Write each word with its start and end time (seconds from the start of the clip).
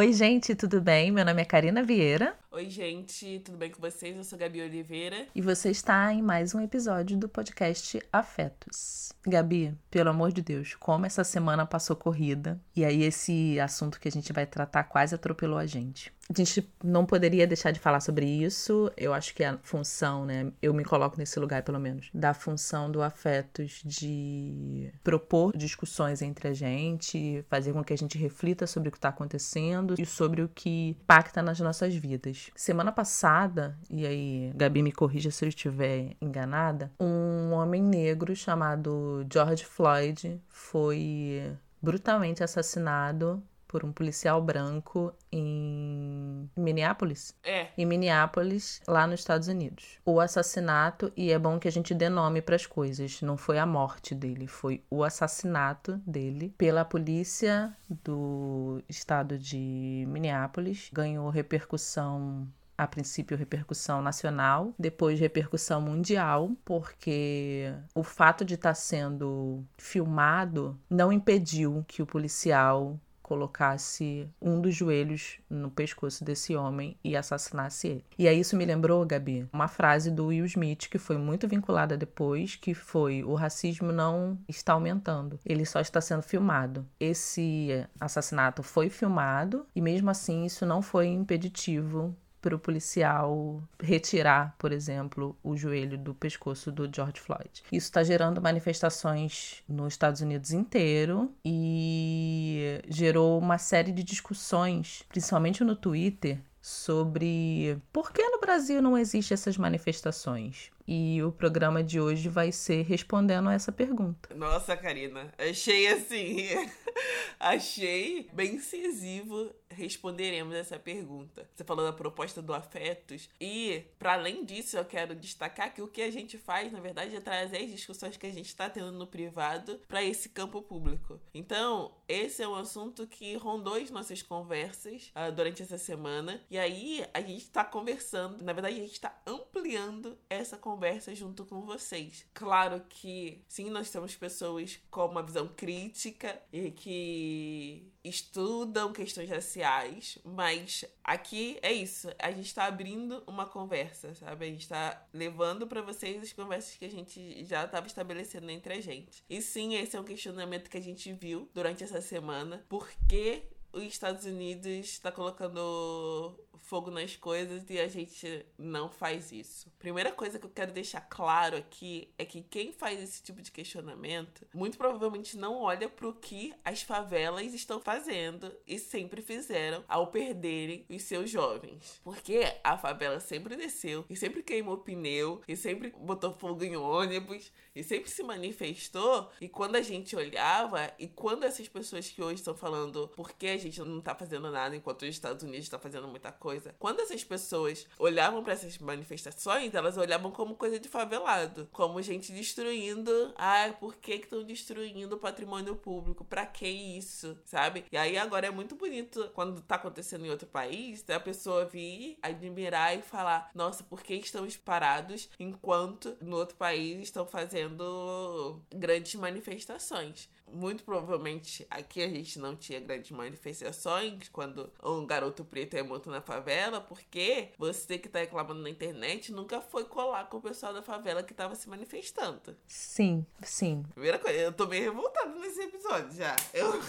Oi, 0.00 0.14
gente, 0.14 0.54
tudo 0.54 0.80
bem? 0.80 1.10
Meu 1.12 1.26
nome 1.26 1.42
é 1.42 1.44
Karina 1.44 1.82
Vieira. 1.82 2.34
Oi, 2.50 2.70
gente, 2.70 3.38
tudo 3.44 3.58
bem 3.58 3.70
com 3.70 3.82
vocês? 3.82 4.16
Eu 4.16 4.24
sou 4.24 4.38
Gabi 4.38 4.62
Oliveira. 4.62 5.26
E 5.34 5.42
você 5.42 5.70
está 5.70 6.10
em 6.10 6.22
mais 6.22 6.54
um 6.54 6.60
episódio 6.62 7.18
do 7.18 7.28
podcast 7.28 8.00
Afetos. 8.10 9.12
Gabi, 9.26 9.76
pelo 9.90 10.08
amor 10.08 10.32
de 10.32 10.40
Deus, 10.40 10.74
como 10.74 11.04
essa 11.04 11.22
semana 11.22 11.66
passou 11.66 11.94
corrida 11.94 12.58
e 12.74 12.82
aí 12.82 13.02
esse 13.02 13.60
assunto 13.60 14.00
que 14.00 14.08
a 14.08 14.10
gente 14.10 14.32
vai 14.32 14.46
tratar 14.46 14.84
quase 14.84 15.14
atropelou 15.14 15.58
a 15.58 15.66
gente. 15.66 16.10
A 16.30 16.32
gente 16.32 16.72
não 16.82 17.04
poderia 17.04 17.44
deixar 17.44 17.72
de 17.72 17.80
falar 17.80 17.98
sobre 17.98 18.24
isso. 18.24 18.90
Eu 18.96 19.12
acho 19.12 19.34
que 19.34 19.42
a 19.42 19.58
função, 19.64 20.24
né? 20.24 20.52
Eu 20.62 20.72
me 20.72 20.84
coloco 20.84 21.18
nesse 21.18 21.40
lugar, 21.40 21.64
pelo 21.64 21.80
menos, 21.80 22.08
da 22.14 22.32
função 22.32 22.88
do 22.88 23.02
Afetos 23.02 23.82
de 23.84 24.92
propor 25.02 25.56
discussões 25.56 26.22
entre 26.22 26.46
a 26.46 26.54
gente, 26.54 27.44
fazer 27.50 27.72
com 27.72 27.82
que 27.82 27.92
a 27.92 27.98
gente 27.98 28.16
reflita 28.16 28.64
sobre 28.64 28.88
o 28.88 28.92
que 28.92 28.98
está 28.98 29.08
acontecendo 29.08 29.96
e 29.98 30.06
sobre 30.06 30.42
o 30.42 30.48
que 30.48 30.90
impacta 30.90 31.42
nas 31.42 31.58
nossas 31.58 31.94
vidas. 31.96 32.50
Semana 32.54 32.92
passada, 32.92 33.76
e 33.90 34.06
aí, 34.06 34.52
Gabi 34.54 34.82
me 34.82 34.92
corrija 34.92 35.32
se 35.32 35.44
eu 35.44 35.48
estiver 35.48 36.14
enganada, 36.20 36.92
um 37.00 37.50
homem 37.52 37.82
negro 37.82 38.36
chamado 38.36 39.26
George 39.32 39.64
Floyd 39.64 40.40
foi 40.48 41.56
brutalmente 41.82 42.44
assassinado 42.44 43.42
por 43.70 43.84
um 43.84 43.92
policial 43.92 44.42
branco 44.42 45.14
em 45.30 46.50
Minneapolis? 46.56 47.36
É. 47.44 47.68
Em 47.78 47.86
Minneapolis, 47.86 48.82
lá 48.88 49.06
nos 49.06 49.20
Estados 49.20 49.46
Unidos. 49.46 50.00
O 50.04 50.18
assassinato, 50.18 51.12
e 51.16 51.30
é 51.30 51.38
bom 51.38 51.56
que 51.56 51.68
a 51.68 51.70
gente 51.70 51.94
dê 51.94 52.08
nome 52.08 52.42
para 52.42 52.56
as 52.56 52.66
coisas, 52.66 53.22
não 53.22 53.36
foi 53.36 53.60
a 53.60 53.66
morte 53.66 54.12
dele, 54.12 54.48
foi 54.48 54.82
o 54.90 55.04
assassinato 55.04 55.98
dele 56.04 56.52
pela 56.58 56.84
polícia 56.84 57.72
do 57.88 58.82
estado 58.88 59.38
de 59.38 60.04
Minneapolis. 60.08 60.90
Ganhou 60.92 61.30
repercussão 61.30 62.48
a 62.76 62.86
princípio 62.86 63.36
repercussão 63.36 64.00
nacional, 64.00 64.72
depois 64.78 65.20
repercussão 65.20 65.82
mundial, 65.82 66.50
porque 66.64 67.74
o 67.94 68.02
fato 68.02 68.42
de 68.42 68.54
estar 68.54 68.72
sendo 68.72 69.62
filmado 69.76 70.80
não 70.88 71.12
impediu 71.12 71.84
que 71.86 72.00
o 72.00 72.06
policial 72.06 72.98
colocasse 73.30 74.28
um 74.42 74.60
dos 74.60 74.74
joelhos 74.74 75.38
no 75.48 75.70
pescoço 75.70 76.24
desse 76.24 76.56
homem 76.56 76.96
e 77.04 77.16
assassinasse 77.16 77.86
ele. 77.86 78.04
E 78.18 78.26
aí 78.26 78.40
isso 78.40 78.56
me 78.56 78.64
lembrou, 78.64 79.06
Gabi, 79.06 79.46
uma 79.52 79.68
frase 79.68 80.10
do 80.10 80.26
Will 80.26 80.44
Smith 80.46 80.88
que 80.88 80.98
foi 80.98 81.16
muito 81.16 81.46
vinculada 81.46 81.96
depois, 81.96 82.56
que 82.56 82.74
foi: 82.74 83.22
o 83.22 83.34
racismo 83.34 83.92
não 83.92 84.36
está 84.48 84.72
aumentando, 84.72 85.38
ele 85.46 85.64
só 85.64 85.78
está 85.78 86.00
sendo 86.00 86.22
filmado. 86.22 86.84
Esse 86.98 87.86
assassinato 88.00 88.64
foi 88.64 88.90
filmado 88.90 89.64
e 89.76 89.80
mesmo 89.80 90.10
assim 90.10 90.44
isso 90.44 90.66
não 90.66 90.82
foi 90.82 91.06
impeditivo 91.06 92.16
para 92.40 92.54
o 92.54 92.58
policial 92.58 93.62
retirar, 93.80 94.54
por 94.58 94.72
exemplo, 94.72 95.36
o 95.42 95.56
joelho 95.56 95.98
do 95.98 96.14
pescoço 96.14 96.72
do 96.72 96.90
George 96.92 97.20
Floyd. 97.20 97.62
Isso 97.70 97.86
está 97.86 98.02
gerando 98.02 98.40
manifestações 98.40 99.62
nos 99.68 99.94
Estados 99.94 100.20
Unidos 100.20 100.52
inteiro 100.52 101.32
e 101.44 102.80
gerou 102.88 103.38
uma 103.38 103.58
série 103.58 103.92
de 103.92 104.02
discussões, 104.02 105.02
principalmente 105.08 105.62
no 105.62 105.76
Twitter, 105.76 106.38
sobre 106.60 107.78
por 107.92 108.12
que 108.12 108.22
no 108.28 108.40
Brasil 108.40 108.82
não 108.82 108.96
existem 108.96 109.34
essas 109.34 109.56
manifestações. 109.56 110.70
E 110.86 111.22
o 111.22 111.30
programa 111.30 111.82
de 111.84 112.00
hoje 112.00 112.28
vai 112.28 112.50
ser 112.50 112.82
respondendo 112.82 113.48
a 113.48 113.54
essa 113.54 113.70
pergunta. 113.70 114.34
Nossa, 114.34 114.76
Karina, 114.76 115.32
achei 115.38 115.86
assim. 115.86 116.48
achei 117.38 118.28
bem 118.32 118.56
incisivo 118.56 119.52
responderemos 119.70 120.54
essa 120.54 120.78
pergunta. 120.78 121.48
Você 121.54 121.64
falou 121.64 121.84
da 121.84 121.92
proposta 121.92 122.42
do 122.42 122.52
Afetos. 122.52 123.28
E, 123.40 123.84
para 123.98 124.14
além 124.14 124.44
disso, 124.44 124.76
eu 124.76 124.84
quero 124.84 125.14
destacar 125.14 125.72
que 125.72 125.82
o 125.82 125.88
que 125.88 126.02
a 126.02 126.10
gente 126.10 126.36
faz, 126.38 126.72
na 126.72 126.80
verdade, 126.80 127.16
é 127.16 127.20
trazer 127.20 127.58
as 127.58 127.70
discussões 127.70 128.16
que 128.16 128.26
a 128.26 128.32
gente 128.32 128.46
está 128.46 128.68
tendo 128.68 128.92
no 128.92 129.06
privado 129.06 129.80
para 129.88 130.02
esse 130.02 130.28
campo 130.28 130.62
público. 130.62 131.20
Então, 131.32 131.92
esse 132.08 132.42
é 132.42 132.48
um 132.48 132.54
assunto 132.54 133.06
que 133.06 133.36
rondou 133.36 133.74
as 133.74 133.90
nossas 133.90 134.22
conversas 134.22 135.12
uh, 135.14 135.32
durante 135.32 135.62
essa 135.62 135.78
semana. 135.78 136.40
E 136.50 136.58
aí, 136.58 137.04
a 137.14 137.20
gente 137.20 137.42
está 137.42 137.64
conversando. 137.64 138.42
Na 138.44 138.52
verdade, 138.52 138.76
a 138.76 138.82
gente 138.82 138.92
está 138.92 139.20
ampliando 139.26 140.18
essa 140.28 140.56
conversa 140.56 141.14
junto 141.14 141.44
com 141.44 141.62
vocês. 141.62 142.26
Claro 142.34 142.82
que, 142.88 143.44
sim, 143.48 143.70
nós 143.70 143.90
temos 143.90 144.16
pessoas 144.16 144.78
com 144.90 145.06
uma 145.06 145.22
visão 145.22 145.48
crítica 145.48 146.40
e 146.52 146.70
que 146.70 147.89
estudam 148.02 148.92
questões 148.92 149.28
raciais, 149.28 150.18
mas 150.24 150.84
aqui 151.04 151.58
é 151.62 151.72
isso. 151.72 152.08
A 152.18 152.30
gente 152.30 152.46
está 152.46 152.64
abrindo 152.64 153.22
uma 153.26 153.46
conversa, 153.46 154.14
sabe? 154.14 154.46
A 154.46 154.48
gente 154.48 154.62
está 154.62 155.06
levando 155.12 155.66
para 155.66 155.82
vocês 155.82 156.22
as 156.22 156.32
conversas 156.32 156.76
que 156.76 156.84
a 156.84 156.90
gente 156.90 157.44
já 157.44 157.64
estava 157.64 157.86
estabelecendo 157.86 158.50
entre 158.50 158.74
a 158.74 158.80
gente. 158.80 159.22
E 159.28 159.42
sim, 159.42 159.74
esse 159.74 159.96
é 159.96 160.00
um 160.00 160.04
questionamento 160.04 160.70
que 160.70 160.78
a 160.78 160.82
gente 160.82 161.12
viu 161.12 161.48
durante 161.54 161.84
essa 161.84 162.00
semana. 162.00 162.64
Por 162.68 162.88
que 163.08 163.42
os 163.72 163.84
Estados 163.84 164.24
Unidos 164.24 164.66
está 164.66 165.12
colocando 165.12 166.38
fogo 166.60 166.90
nas 166.90 167.16
coisas 167.16 167.68
e 167.68 167.78
a 167.78 167.88
gente 167.88 168.46
não 168.56 168.90
faz 168.90 169.32
isso. 169.32 169.70
Primeira 169.78 170.12
coisa 170.12 170.38
que 170.38 170.46
eu 170.46 170.50
quero 170.50 170.72
deixar 170.72 171.00
claro 171.00 171.56
aqui 171.56 172.12
é 172.18 172.24
que 172.24 172.42
quem 172.42 172.72
faz 172.72 173.02
esse 173.02 173.22
tipo 173.22 173.40
de 173.42 173.50
questionamento 173.50 174.46
muito 174.54 174.78
provavelmente 174.78 175.36
não 175.36 175.60
olha 175.60 175.88
para 175.88 176.08
o 176.08 176.14
que 176.14 176.54
as 176.64 176.82
favelas 176.82 177.52
estão 177.54 177.80
fazendo 177.80 178.52
e 178.66 178.78
sempre 178.78 179.22
fizeram 179.22 179.84
ao 179.88 180.08
perderem 180.08 180.86
os 180.88 181.02
seus 181.02 181.30
jovens. 181.30 182.00
Porque 182.04 182.40
a 182.62 182.76
favela 182.76 183.20
sempre 183.20 183.56
desceu 183.56 184.04
e 184.08 184.16
sempre 184.16 184.42
queimou 184.42 184.78
pneu 184.78 185.42
e 185.48 185.56
sempre 185.56 185.92
botou 185.98 186.32
fogo 186.32 186.64
em 186.64 186.76
ônibus 186.76 187.52
e 187.74 187.82
sempre 187.82 188.10
se 188.10 188.22
manifestou. 188.22 189.30
E 189.40 189.48
quando 189.48 189.76
a 189.76 189.82
gente 189.82 190.14
olhava 190.14 190.92
e 190.98 191.08
quando 191.08 191.44
essas 191.44 191.68
pessoas 191.68 192.08
que 192.08 192.22
hoje 192.22 192.36
estão 192.36 192.54
falando 192.54 193.08
por 193.16 193.32
que 193.32 193.46
a 193.46 193.56
gente 193.56 193.80
não 193.80 194.00
tá 194.00 194.14
fazendo 194.14 194.50
nada 194.50 194.76
enquanto 194.76 195.02
os 195.02 195.08
Estados 195.08 195.42
Unidos 195.42 195.66
está 195.66 195.78
fazendo 195.78 196.06
muita 196.06 196.30
coisa 196.30 196.49
coisa. 196.50 196.74
Quando 196.80 197.00
essas 197.00 197.22
pessoas 197.22 197.86
olhavam 197.96 198.42
para 198.42 198.54
essas 198.54 198.76
manifestações, 198.78 199.72
elas 199.72 199.96
olhavam 199.96 200.32
como 200.32 200.56
coisa 200.56 200.80
de 200.80 200.88
favelado, 200.88 201.68
como 201.72 202.02
gente 202.02 202.32
destruindo. 202.32 203.32
Ah, 203.36 203.72
por 203.78 203.94
que 203.94 204.14
estão 204.14 204.42
destruindo 204.42 205.14
o 205.14 205.18
patrimônio 205.18 205.76
público? 205.76 206.24
Para 206.24 206.44
que 206.44 206.66
isso? 206.66 207.38
Sabe? 207.44 207.84
E 207.92 207.96
aí 207.96 208.18
agora 208.18 208.48
é 208.48 208.50
muito 208.50 208.74
bonito 208.74 209.30
quando 209.32 209.62
tá 209.62 209.76
acontecendo 209.76 210.26
em 210.26 210.30
outro 210.30 210.48
país, 210.48 211.04
a 211.08 211.20
pessoa 211.20 211.64
vir 211.64 212.18
admirar 212.20 212.98
e 212.98 213.02
falar: 213.02 213.50
nossa, 213.54 213.84
por 213.84 214.02
que 214.02 214.14
estamos 214.14 214.56
parados 214.56 215.28
enquanto 215.38 216.16
no 216.20 216.36
outro 216.36 216.56
país 216.56 217.00
estão 217.00 217.26
fazendo 217.26 218.60
grandes 218.74 219.14
manifestações? 219.14 220.28
muito 220.52 220.82
provavelmente 220.84 221.66
aqui 221.70 222.02
a 222.02 222.08
gente 222.08 222.38
não 222.38 222.56
tinha 222.56 222.80
grandes 222.80 223.10
manifestações 223.10 224.28
quando 224.28 224.70
um 224.82 225.06
garoto 225.06 225.44
preto 225.44 225.74
é 225.74 225.82
morto 225.82 226.10
na 226.10 226.20
favela, 226.20 226.39
porque 226.80 227.50
você 227.58 227.98
que 227.98 228.08
tá 228.08 228.20
reclamando 228.20 228.60
na 228.62 228.70
internet 228.70 229.32
nunca 229.32 229.60
foi 229.60 229.84
colar 229.84 230.28
com 230.28 230.38
o 230.38 230.42
pessoal 230.42 230.72
da 230.72 230.82
favela 230.82 231.22
que 231.22 231.34
tava 231.34 231.54
se 231.54 231.68
manifestando. 231.68 232.56
Sim, 232.66 233.24
sim. 233.42 233.84
Primeira 233.92 234.18
coisa, 234.18 234.38
eu 234.38 234.52
tô 234.52 234.66
meio 234.66 234.84
revoltada 234.84 235.34
nesse 235.38 235.60
episódio 235.62 236.16
já. 236.16 236.36
Eu. 236.52 236.70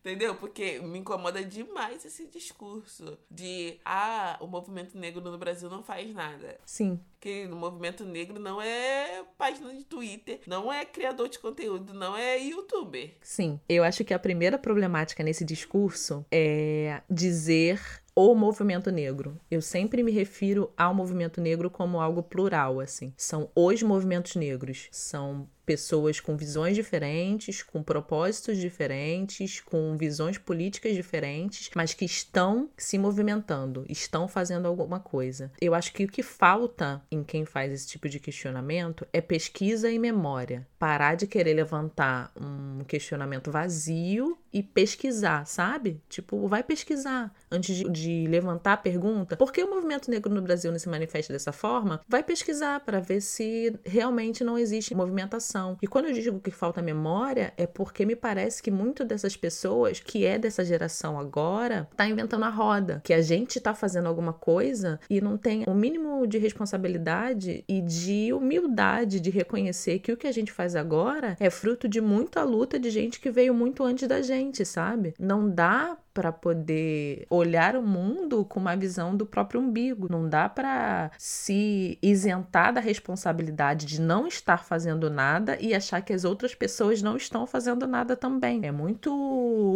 Entendeu? 0.00 0.34
Porque 0.34 0.78
me 0.78 0.98
incomoda 0.98 1.44
demais 1.44 2.06
esse 2.06 2.26
discurso 2.26 3.18
de 3.30 3.78
ah, 3.84 4.38
o 4.40 4.46
movimento 4.46 4.96
negro 4.96 5.20
no 5.20 5.36
Brasil 5.36 5.68
não 5.68 5.82
faz 5.82 6.12
nada. 6.14 6.58
Sim. 6.64 6.98
Que 7.20 7.44
o 7.44 7.54
movimento 7.54 8.02
negro 8.02 8.40
não 8.40 8.62
é 8.62 9.22
página 9.36 9.74
de 9.74 9.84
Twitter, 9.84 10.40
não 10.46 10.72
é 10.72 10.86
criador 10.86 11.28
de 11.28 11.38
conteúdo, 11.38 11.92
não 11.92 12.16
é 12.16 12.38
youtuber. 12.38 13.12
Sim. 13.20 13.60
Eu 13.68 13.84
acho 13.84 14.02
que 14.02 14.14
a 14.14 14.18
primeira 14.18 14.56
problemática 14.56 15.22
nesse 15.22 15.44
discurso 15.44 16.24
é 16.30 17.02
dizer 17.10 17.99
o 18.14 18.34
movimento 18.34 18.90
negro. 18.90 19.38
Eu 19.50 19.62
sempre 19.62 20.02
me 20.02 20.10
refiro 20.10 20.72
ao 20.76 20.94
movimento 20.94 21.40
negro 21.40 21.70
como 21.70 22.00
algo 22.00 22.22
plural, 22.22 22.80
assim. 22.80 23.12
São 23.16 23.50
os 23.54 23.82
movimentos 23.82 24.36
negros. 24.36 24.88
São 24.90 25.48
pessoas 25.70 26.18
com 26.18 26.36
visões 26.36 26.74
diferentes, 26.74 27.62
com 27.62 27.80
propósitos 27.80 28.58
diferentes, 28.58 29.60
com 29.60 29.96
visões 29.96 30.36
políticas 30.36 30.96
diferentes, 30.96 31.70
mas 31.76 31.94
que 31.94 32.04
estão 32.04 32.68
se 32.76 32.98
movimentando, 32.98 33.84
estão 33.88 34.26
fazendo 34.26 34.66
alguma 34.66 34.98
coisa. 34.98 35.52
Eu 35.60 35.72
acho 35.72 35.92
que 35.92 36.02
o 36.02 36.08
que 36.08 36.24
falta 36.24 37.00
em 37.08 37.22
quem 37.22 37.44
faz 37.44 37.72
esse 37.72 37.86
tipo 37.86 38.08
de 38.08 38.18
questionamento 38.18 39.06
é 39.12 39.20
pesquisa 39.20 39.88
e 39.88 39.96
memória. 39.96 40.66
Parar 40.76 41.14
de 41.14 41.28
querer 41.28 41.54
levantar 41.54 42.32
um 42.34 42.82
questionamento 42.82 43.52
vazio 43.52 44.36
e 44.52 44.64
pesquisar, 44.64 45.46
sabe? 45.46 46.02
Tipo, 46.08 46.48
vai 46.48 46.64
pesquisar 46.64 47.32
antes 47.48 47.76
de, 47.76 47.84
de 47.88 48.26
levantar 48.26 48.72
a 48.72 48.76
pergunta. 48.76 49.36
Por 49.36 49.52
que 49.52 49.62
o 49.62 49.70
movimento 49.70 50.10
negro 50.10 50.34
no 50.34 50.42
Brasil 50.42 50.72
não 50.72 50.78
se 50.80 50.88
manifesta 50.88 51.32
dessa 51.32 51.52
forma? 51.52 52.00
Vai 52.08 52.24
pesquisar 52.24 52.80
para 52.80 52.98
ver 52.98 53.20
se 53.20 53.78
realmente 53.84 54.42
não 54.42 54.58
existe 54.58 54.96
movimentação. 54.96 55.59
E 55.82 55.86
quando 55.86 56.06
eu 56.06 56.12
digo 56.12 56.40
que 56.40 56.50
falta 56.50 56.82
memória, 56.82 57.52
é 57.56 57.66
porque 57.66 58.04
me 58.04 58.16
parece 58.16 58.62
que 58.62 58.70
muito 58.70 59.04
dessas 59.04 59.36
pessoas 59.36 60.00
que 60.00 60.24
é 60.24 60.38
dessa 60.38 60.64
geração 60.64 61.18
agora 61.18 61.88
tá 61.96 62.06
inventando 62.06 62.44
a 62.44 62.48
roda, 62.48 63.00
que 63.04 63.12
a 63.12 63.22
gente 63.22 63.60
tá 63.60 63.74
fazendo 63.74 64.06
alguma 64.06 64.32
coisa 64.32 64.98
e 65.08 65.20
não 65.20 65.36
tem 65.36 65.64
o 65.66 65.74
mínimo 65.74 66.26
de 66.26 66.38
responsabilidade 66.38 67.64
e 67.68 67.80
de 67.80 68.32
humildade 68.32 69.20
de 69.20 69.30
reconhecer 69.30 69.98
que 69.98 70.12
o 70.12 70.16
que 70.16 70.26
a 70.26 70.32
gente 70.32 70.52
faz 70.52 70.74
agora 70.76 71.36
é 71.38 71.50
fruto 71.50 71.88
de 71.88 72.00
muita 72.00 72.42
luta 72.42 72.78
de 72.78 72.90
gente 72.90 73.20
que 73.20 73.30
veio 73.30 73.54
muito 73.54 73.82
antes 73.84 74.06
da 74.06 74.22
gente, 74.22 74.64
sabe? 74.64 75.14
Não 75.18 75.48
dá 75.48 75.96
para 76.20 76.30
poder 76.30 77.24
olhar 77.30 77.74
o 77.74 77.82
mundo 77.82 78.44
com 78.44 78.60
uma 78.60 78.76
visão 78.76 79.16
do 79.16 79.24
próprio 79.24 79.58
umbigo. 79.58 80.06
Não 80.10 80.28
dá 80.28 80.50
para 80.50 81.10
se 81.16 81.98
isentar 82.02 82.74
da 82.74 82.80
responsabilidade 82.80 83.86
de 83.86 83.98
não 84.02 84.26
estar 84.26 84.62
fazendo 84.62 85.08
nada 85.08 85.56
e 85.58 85.74
achar 85.74 86.02
que 86.02 86.12
as 86.12 86.22
outras 86.26 86.54
pessoas 86.54 87.00
não 87.00 87.16
estão 87.16 87.46
fazendo 87.46 87.86
nada 87.86 88.14
também. 88.14 88.66
É 88.66 88.70
muito 88.70 89.10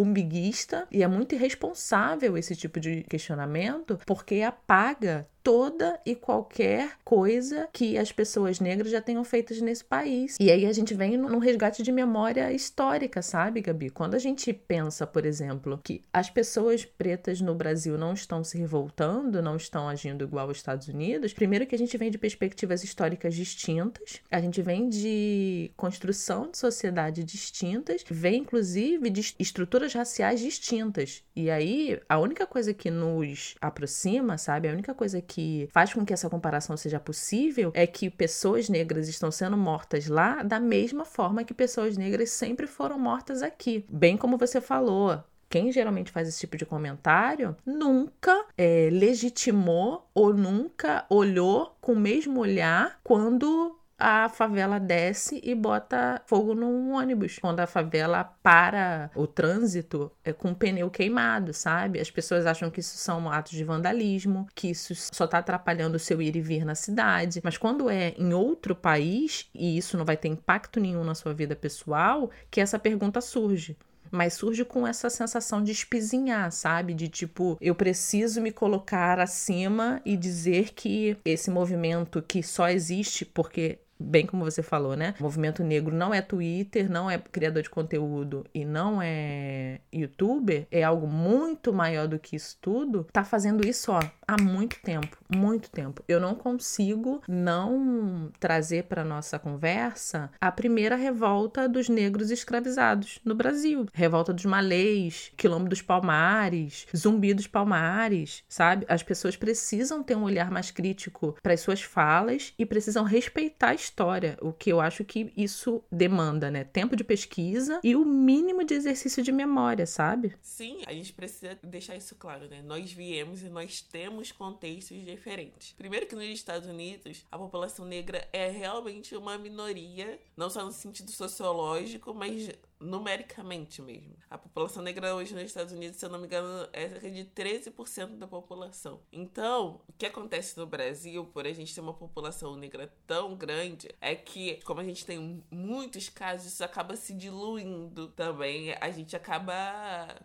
umbiguista 0.03 0.87
e 0.91 1.03
é 1.03 1.09
muito 1.09 1.35
irresponsável 1.35 2.37
esse 2.37 2.55
tipo 2.55 2.79
de 2.79 3.05
questionamento, 3.05 3.99
porque 4.05 4.43
apaga 4.43 5.27
toda 5.45 6.01
e 6.07 6.15
qualquer 6.15 6.93
coisa 7.05 7.69
que 7.71 7.99
as 7.99 8.11
pessoas 8.11 8.59
negras 8.59 8.91
já 8.91 9.01
tenham 9.03 9.23
feito 9.23 9.55
nesse 9.63 9.85
país. 9.85 10.39
E 10.41 10.51
aí 10.51 10.65
a 10.65 10.73
gente 10.73 10.95
vem 10.95 11.19
num 11.19 11.39
resgate 11.39 11.83
de 11.83 11.93
memória 11.93 12.51
histórica, 12.51 13.21
sabe, 13.21 13.61
Gabi? 13.61 13.91
Quando 13.91 14.15
a 14.15 14.19
gente 14.19 14.51
pensa, 14.55 15.07
por 15.07 15.27
exemplo, 15.27 15.79
que 15.85 16.03
as 16.11 16.31
pessoas 16.31 16.87
pretas 16.87 17.43
no 17.43 17.55
Brasil 17.55 17.99
não 17.99 18.15
estão 18.15 18.43
se 18.43 18.57
revoltando, 18.57 19.43
não 19.43 19.57
estão 19.57 19.87
agindo 19.87 20.25
igual 20.25 20.49
aos 20.49 20.57
Estados 20.57 20.89
Unidos, 20.89 21.35
primeiro 21.35 21.67
que 21.67 21.75
a 21.75 21.79
gente 21.79 21.99
vem 21.99 22.11
de 22.11 22.17
perspectivas 22.17 22.83
históricas 22.83 23.35
distintas, 23.35 24.23
a 24.31 24.41
gente 24.41 24.63
vem 24.63 24.89
de 24.89 25.71
construção 25.77 26.51
de 26.51 26.57
sociedade 26.57 27.23
distintas, 27.23 28.03
vem 28.09 28.41
inclusive 28.41 29.11
de 29.11 29.35
estruturas 29.39 29.93
raciais 29.93 30.41
distintas. 30.41 31.23
E 31.37 31.51
aí 31.51 32.01
a 32.09 32.19
única 32.19 32.47
coisa 32.47 32.73
que 32.73 32.91
nos 32.91 33.57
aproxima, 33.61 34.39
sabe, 34.39 34.69
a 34.69 34.73
única 34.73 34.95
coisa 34.95 35.21
que 35.21 35.34
que 35.35 35.69
faz 35.73 35.93
com 35.93 36.07
que 36.07 36.13
essa 36.13 36.31
comparação 36.31 36.77
seja 36.77 37.01
possível 37.01 37.73
é 37.75 37.89
que 37.89 38.09
pessoas 38.09 38.69
negras 38.69 39.09
estão 39.09 39.33
sendo 39.33 39.57
mortas 39.57 40.07
lá 40.07 40.45
da 40.45 40.61
mesma 40.61 41.05
forma 41.05 41.43
que 41.43 41.53
pessoas 41.53 41.97
negras 41.97 42.31
sempre 42.31 42.69
foram 42.69 43.01
mortas 43.01 43.43
aqui. 43.43 43.85
Bem 43.91 44.17
como 44.17 44.39
você 44.39 44.61
falou, 44.61 45.21
quem 45.51 45.73
geralmente 45.73 46.13
faz 46.13 46.29
esse 46.29 46.39
tipo 46.39 46.57
de 46.57 46.65
comentário 46.65 47.57
nunca 47.67 48.45
é, 48.57 48.89
legitimou 48.93 50.09
ou 50.15 50.33
nunca 50.33 51.05
olhou 51.11 51.77
com 51.81 51.95
o 51.95 52.01
mesmo 52.01 52.39
olhar 52.39 53.01
quando 53.03 53.77
a 53.99 54.29
favela 54.29 54.79
desce 54.79 55.41
e 55.43 55.55
bota 55.55 56.21
fogo 56.27 56.55
num 56.55 56.93
ônibus. 56.93 57.39
Quando 57.39 57.61
a 57.61 57.67
favela 57.67 58.25
para 58.43 59.11
o 59.15 59.27
trânsito 59.27 60.11
é 60.25 60.33
com 60.33 60.53
o 60.53 60.55
pneu 60.55 60.91
queimado, 60.91 61.53
sabe? 61.53 62.01
As 62.01 62.11
pessoas 62.11 62.47
acham 62.47 62.71
que 62.71 62.81
isso 62.81 62.97
são 62.97 63.31
atos 63.31 63.53
de 63.53 63.65
vandalismo, 63.65 64.47
que 64.55 64.71
isso 64.71 64.95
só 64.95 65.27
tá 65.27 65.39
atrapalhando 65.39 65.97
o 65.97 66.01
seu 66.01 66.21
ir 66.21 66.37
e 66.37 66.41
vir 66.41 66.65
na 66.65 66.75
cidade. 66.75 67.41
Mas 67.43 67.57
quando 67.57 67.89
é 67.89 68.15
em 68.19 68.33
outro 68.33 68.75
país 68.75 69.49
e 69.55 69.77
isso 69.77 69.97
não 69.97 70.05
vai 70.05 70.17
ter 70.17 70.29
impacto 70.29 70.81
nenhum 70.81 71.05
na 71.05 71.15
sua 71.15 71.33
vida 71.33 71.55
pessoal, 71.55 72.31
que 72.51 72.61
essa 72.61 72.79
pergunta 72.79 73.21
surge 73.21 73.77
mas 74.15 74.35
surge 74.35 74.65
com 74.65 74.87
essa 74.87 75.11
sensação 75.11 75.63
de 75.63 75.73
espizinhar, 75.73 76.51
sabe? 76.53 76.95
De 76.95 77.09
tipo, 77.09 77.59
eu 77.61 77.75
preciso 77.75 78.41
me 78.41 78.53
colocar 78.53 79.19
acima 79.19 80.01
e 80.05 80.17
dizer 80.17 80.73
que 80.73 81.17
esse 81.25 81.51
movimento 81.51 82.23
que 82.23 82.43
só 82.43 82.69
existe 82.69 83.25
porque 83.25 83.79
bem 83.99 84.27
como 84.27 84.45
você 84.45 84.63
falou, 84.63 84.97
né? 84.97 85.15
O 85.19 85.23
movimento 85.23 85.63
negro 85.63 85.95
não 85.95 86.13
é 86.13 86.21
Twitter, 86.21 86.91
não 86.91 87.11
é 87.11 87.19
criador 87.19 87.63
de 87.63 87.71
conteúdo 87.71 88.45
e 88.55 88.65
não 88.65 89.01
é 89.03 89.81
youtuber, 89.93 90.67
é 90.71 90.83
algo 90.83 91.07
muito 91.07 91.73
maior 91.73 92.07
do 92.07 92.19
que 92.19 92.37
isso 92.37 92.57
tudo. 92.61 93.07
Tá 93.13 93.25
fazendo 93.25 93.67
isso, 93.67 93.93
ó, 93.93 94.01
há 94.27 94.41
muito 94.41 94.81
tempo, 94.81 95.17
muito 95.35 95.71
tempo. 95.71 96.03
Eu 96.09 96.21
não 96.21 96.35
consigo 96.35 97.23
não 97.29 98.31
trazer 98.39 98.85
para 98.85 99.05
nossa 99.05 99.39
conversa 99.39 100.31
a 100.41 100.51
primeira 100.51 100.97
revolta 100.97 101.69
dos 101.69 101.89
negros 101.89 102.31
escravizados 102.31 103.21
no 103.25 103.35
Brasil. 103.35 103.87
Revolta 103.93 104.33
dos 104.33 104.45
malês, 104.45 105.33
quilombo 105.37 105.69
dos 105.69 105.83
palmares, 105.83 106.87
zumbi 106.97 107.35
dos 107.35 107.47
palmares, 107.47 108.43
sabe? 108.49 108.85
As 108.89 109.03
pessoas 109.03 109.37
precisam 109.37 110.03
ter 110.03 110.17
um 110.17 110.25
olhar 110.25 110.51
mais 110.51 110.71
crítico 110.71 111.37
para 111.43 111.55
as 111.55 111.61
suas 111.61 111.83
falas 111.83 112.53
e 112.59 112.67
precisam 112.67 113.05
respeitar 113.05 113.71
a 113.71 113.75
história, 113.95 114.37
o 114.43 114.53
que 114.53 114.71
eu 114.71 114.81
acho 114.81 115.05
que 115.05 115.33
isso 115.37 115.81
demanda, 115.91 116.51
né? 116.51 116.65
Tempo 116.65 116.97
de 116.97 117.05
pesquisa 117.05 117.79
e 117.85 117.95
o 117.95 118.05
mínimo 118.05 118.65
de 118.65 118.75
exercício 118.75 119.23
de 119.23 119.31
memória, 119.31 119.87
sabe? 119.87 120.35
Sim, 120.43 120.83
a 120.85 120.93
gente 120.93 121.13
precisa 121.13 121.57
deixar 121.63 121.95
isso 121.95 122.17
claro, 122.17 122.49
né? 122.49 122.61
Nós 122.61 122.93
viemos 122.93 123.43
e 123.43 123.49
nós 123.49 123.81
temos 123.81 124.33
contextos 124.33 125.05
diferentes. 125.05 125.75
Primeiro 125.79 126.07
que 126.07 126.17
nos 126.17 126.25
Estados 126.25 126.69
Unidos, 126.69 127.25
a 127.31 127.39
população 127.39 127.87
negra 127.87 128.27
é 128.33 128.51
realmente 128.51 129.15
uma 129.15 129.39
minoria, 129.39 130.19
não 130.37 130.51
só 130.51 130.65
no 130.65 130.73
sentido 130.73 131.13
sociológico, 131.13 132.13
mas 132.13 132.51
numericamente 132.81 133.81
mesmo. 133.81 134.17
A 134.29 134.39
população 134.39 134.83
negra 134.83 135.15
hoje 135.15 135.35
nos 135.35 135.45
Estados 135.45 135.73
Unidos, 135.73 135.97
se 135.97 136.05
eu 136.05 136.11
não 136.11 136.19
me 136.19 136.27
engano, 136.27 136.69
é 136.73 136.89
cerca 136.89 137.11
de 137.11 137.25
13% 137.25 138.19
da 138.19 138.27
população. 138.27 139.01
Então, 139.13 139.81
o 139.89 139.93
que 139.93 140.07
acontece 140.07 140.59
no 140.59 140.67
Brasil, 140.67 141.25
por 141.27 141.47
a 141.47 141.53
gente 141.53 141.75
ter 141.75 141.81
uma 141.81 141.95
população 141.95 142.57
negra 142.57 142.93
tão 143.07 143.35
grande, 143.37 143.89
é 144.01 144.15
que, 144.15 144.61
como 144.65 144.81
a 144.81 144.85
gente 144.85 145.07
tem 145.07 145.43
muitos 145.51 146.09
casos, 146.09 146.53
isso 146.53 146.65
acaba 146.65 146.97
se 146.97 147.15
diluindo 147.15 148.09
também. 148.09 148.75
A 148.81 148.91
gente 148.91 149.15
acaba 149.17 149.55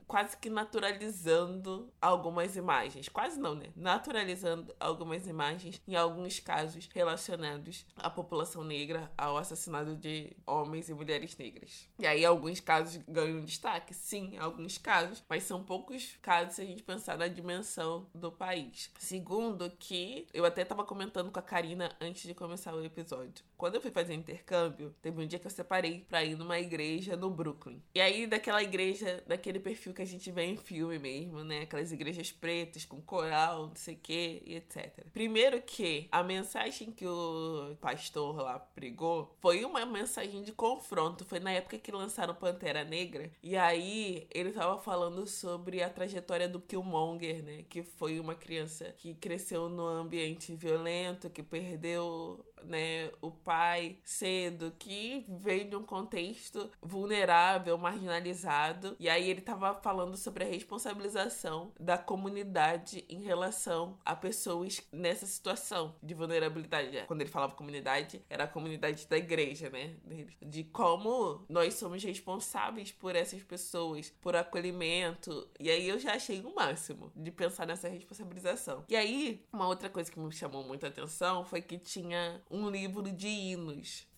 quase 0.07 0.37
que 0.37 0.49
naturalizando 0.49 1.91
algumas 2.01 2.55
imagens. 2.55 3.09
Quase 3.09 3.39
não, 3.39 3.55
né? 3.55 3.67
Naturalizando 3.75 4.73
algumas 4.79 5.27
imagens, 5.27 5.81
em 5.87 5.95
alguns 5.95 6.39
casos 6.39 6.89
relacionados 6.93 7.85
à 7.95 8.09
população 8.09 8.63
negra, 8.63 9.11
ao 9.17 9.37
assassinato 9.37 9.95
de 9.95 10.35
homens 10.45 10.89
e 10.89 10.93
mulheres 10.93 11.37
negras. 11.37 11.87
E 11.99 12.07
aí, 12.07 12.25
alguns 12.25 12.48
alguns 12.49 12.59
casos 12.59 13.01
ganham 13.07 13.45
destaque? 13.45 13.93
Sim, 13.93 14.37
alguns 14.37 14.77
casos, 14.77 15.23
mas 15.29 15.43
são 15.43 15.63
poucos 15.63 16.17
casos 16.21 16.55
se 16.55 16.61
a 16.61 16.65
gente 16.65 16.83
pensar 16.83 17.17
na 17.17 17.27
dimensão 17.27 18.07
do 18.13 18.31
país. 18.31 18.91
Segundo, 18.97 19.69
que 19.77 20.27
eu 20.33 20.45
até 20.45 20.63
estava 20.63 20.83
comentando 20.83 21.31
com 21.31 21.39
a 21.39 21.43
Karina 21.43 21.95
antes 22.01 22.23
de 22.23 22.33
começar 22.33 22.73
o 22.73 22.83
episódio. 22.83 23.45
Quando 23.55 23.75
eu 23.75 23.81
fui 23.81 23.91
fazer 23.91 24.13
intercâmbio, 24.13 24.95
teve 25.01 25.21
um 25.21 25.27
dia 25.27 25.37
que 25.37 25.45
eu 25.45 25.51
separei 25.51 26.05
pra 26.09 26.23
ir 26.23 26.35
numa 26.35 26.57
igreja 26.57 27.15
no 27.15 27.29
Brooklyn. 27.29 27.81
E 27.93 28.01
aí, 28.01 28.25
daquela 28.25 28.63
igreja, 28.63 29.23
daquele 29.27 29.59
perfil 29.59 29.93
que 29.93 30.01
a 30.01 30.05
gente 30.05 30.31
vê 30.31 30.45
em 30.45 30.57
filme 30.57 30.97
mesmo, 30.97 31.43
né? 31.43 31.61
Aquelas 31.61 31.91
igrejas 31.91 32.31
pretas 32.31 32.85
com 32.85 33.01
coral, 33.01 33.67
não 33.67 33.75
sei 33.75 33.95
o 33.95 33.99
que, 33.99 34.41
e 34.45 34.55
etc. 34.55 35.05
Primeiro 35.11 35.61
que 35.61 36.07
a 36.11 36.23
mensagem 36.23 36.91
que 36.91 37.05
o 37.05 37.75
pastor 37.81 38.37
lá 38.37 38.57
pregou 38.57 39.35
foi 39.41 39.65
uma 39.65 39.85
mensagem 39.85 40.41
de 40.41 40.53
confronto. 40.53 41.25
Foi 41.25 41.39
na 41.39 41.51
época 41.51 41.77
que 41.77 41.91
lançaram 41.91 42.28
Pantera 42.33 42.83
Negra. 42.83 43.31
E 43.41 43.55
aí 43.55 44.27
ele 44.31 44.51
tava 44.51 44.77
falando 44.77 45.25
sobre 45.27 45.81
a 45.81 45.89
trajetória 45.89 46.47
do 46.47 46.59
Killmonger, 46.59 47.43
né? 47.43 47.63
Que 47.69 47.83
foi 47.83 48.19
uma 48.19 48.35
criança 48.35 48.93
que 48.97 49.13
cresceu 49.13 49.69
num 49.69 49.85
ambiente 49.85 50.55
violento, 50.55 51.29
que 51.29 51.43
perdeu 51.43 52.43
né, 52.63 53.11
o 53.21 53.31
pai 53.31 53.97
cedo, 54.03 54.73
que 54.77 55.25
veio 55.27 55.69
de 55.69 55.75
um 55.75 55.83
contexto 55.83 56.69
vulnerável, 56.81 57.77
marginalizado. 57.77 58.95
E 58.99 59.09
aí 59.09 59.29
ele 59.29 59.41
tava 59.41 59.75
falando 59.75 60.17
sobre 60.17 60.43
a 60.43 60.47
responsabilização 60.47 61.71
da 61.79 61.97
comunidade 61.97 63.05
em 63.09 63.21
relação 63.21 63.97
a 64.05 64.15
pessoas 64.15 64.81
nessa 64.91 65.25
situação 65.25 65.95
de 66.01 66.13
vulnerabilidade. 66.13 67.03
Quando 67.07 67.21
ele 67.21 67.29
falava 67.29 67.53
comunidade, 67.53 68.23
era 68.29 68.45
a 68.45 68.47
comunidade 68.47 69.07
da 69.07 69.17
igreja, 69.17 69.69
né? 69.69 69.95
De 70.41 70.63
como 70.63 71.45
nós 71.49 71.75
somos 71.75 72.03
responsáveis 72.03 72.91
por 72.91 73.15
essas 73.15 73.43
pessoas, 73.43 74.13
por 74.21 74.35
acolhimento. 74.35 75.47
E 75.59 75.69
aí 75.69 75.87
eu 75.87 75.99
já 75.99 76.13
achei 76.13 76.41
o 76.41 76.53
máximo 76.53 77.11
de 77.15 77.31
pensar 77.31 77.65
nessa 77.65 77.87
responsabilização. 77.87 78.85
E 78.89 78.95
aí, 78.95 79.45
uma 79.51 79.67
outra 79.67 79.89
coisa 79.89 80.11
que 80.11 80.19
me 80.19 80.31
chamou 80.31 80.63
muita 80.63 80.87
atenção 80.87 81.43
foi 81.43 81.61
que 81.61 81.77
tinha 81.77 82.41
um 82.49 82.69
livro 82.69 83.11
de 83.11 83.27
hinos 83.27 84.08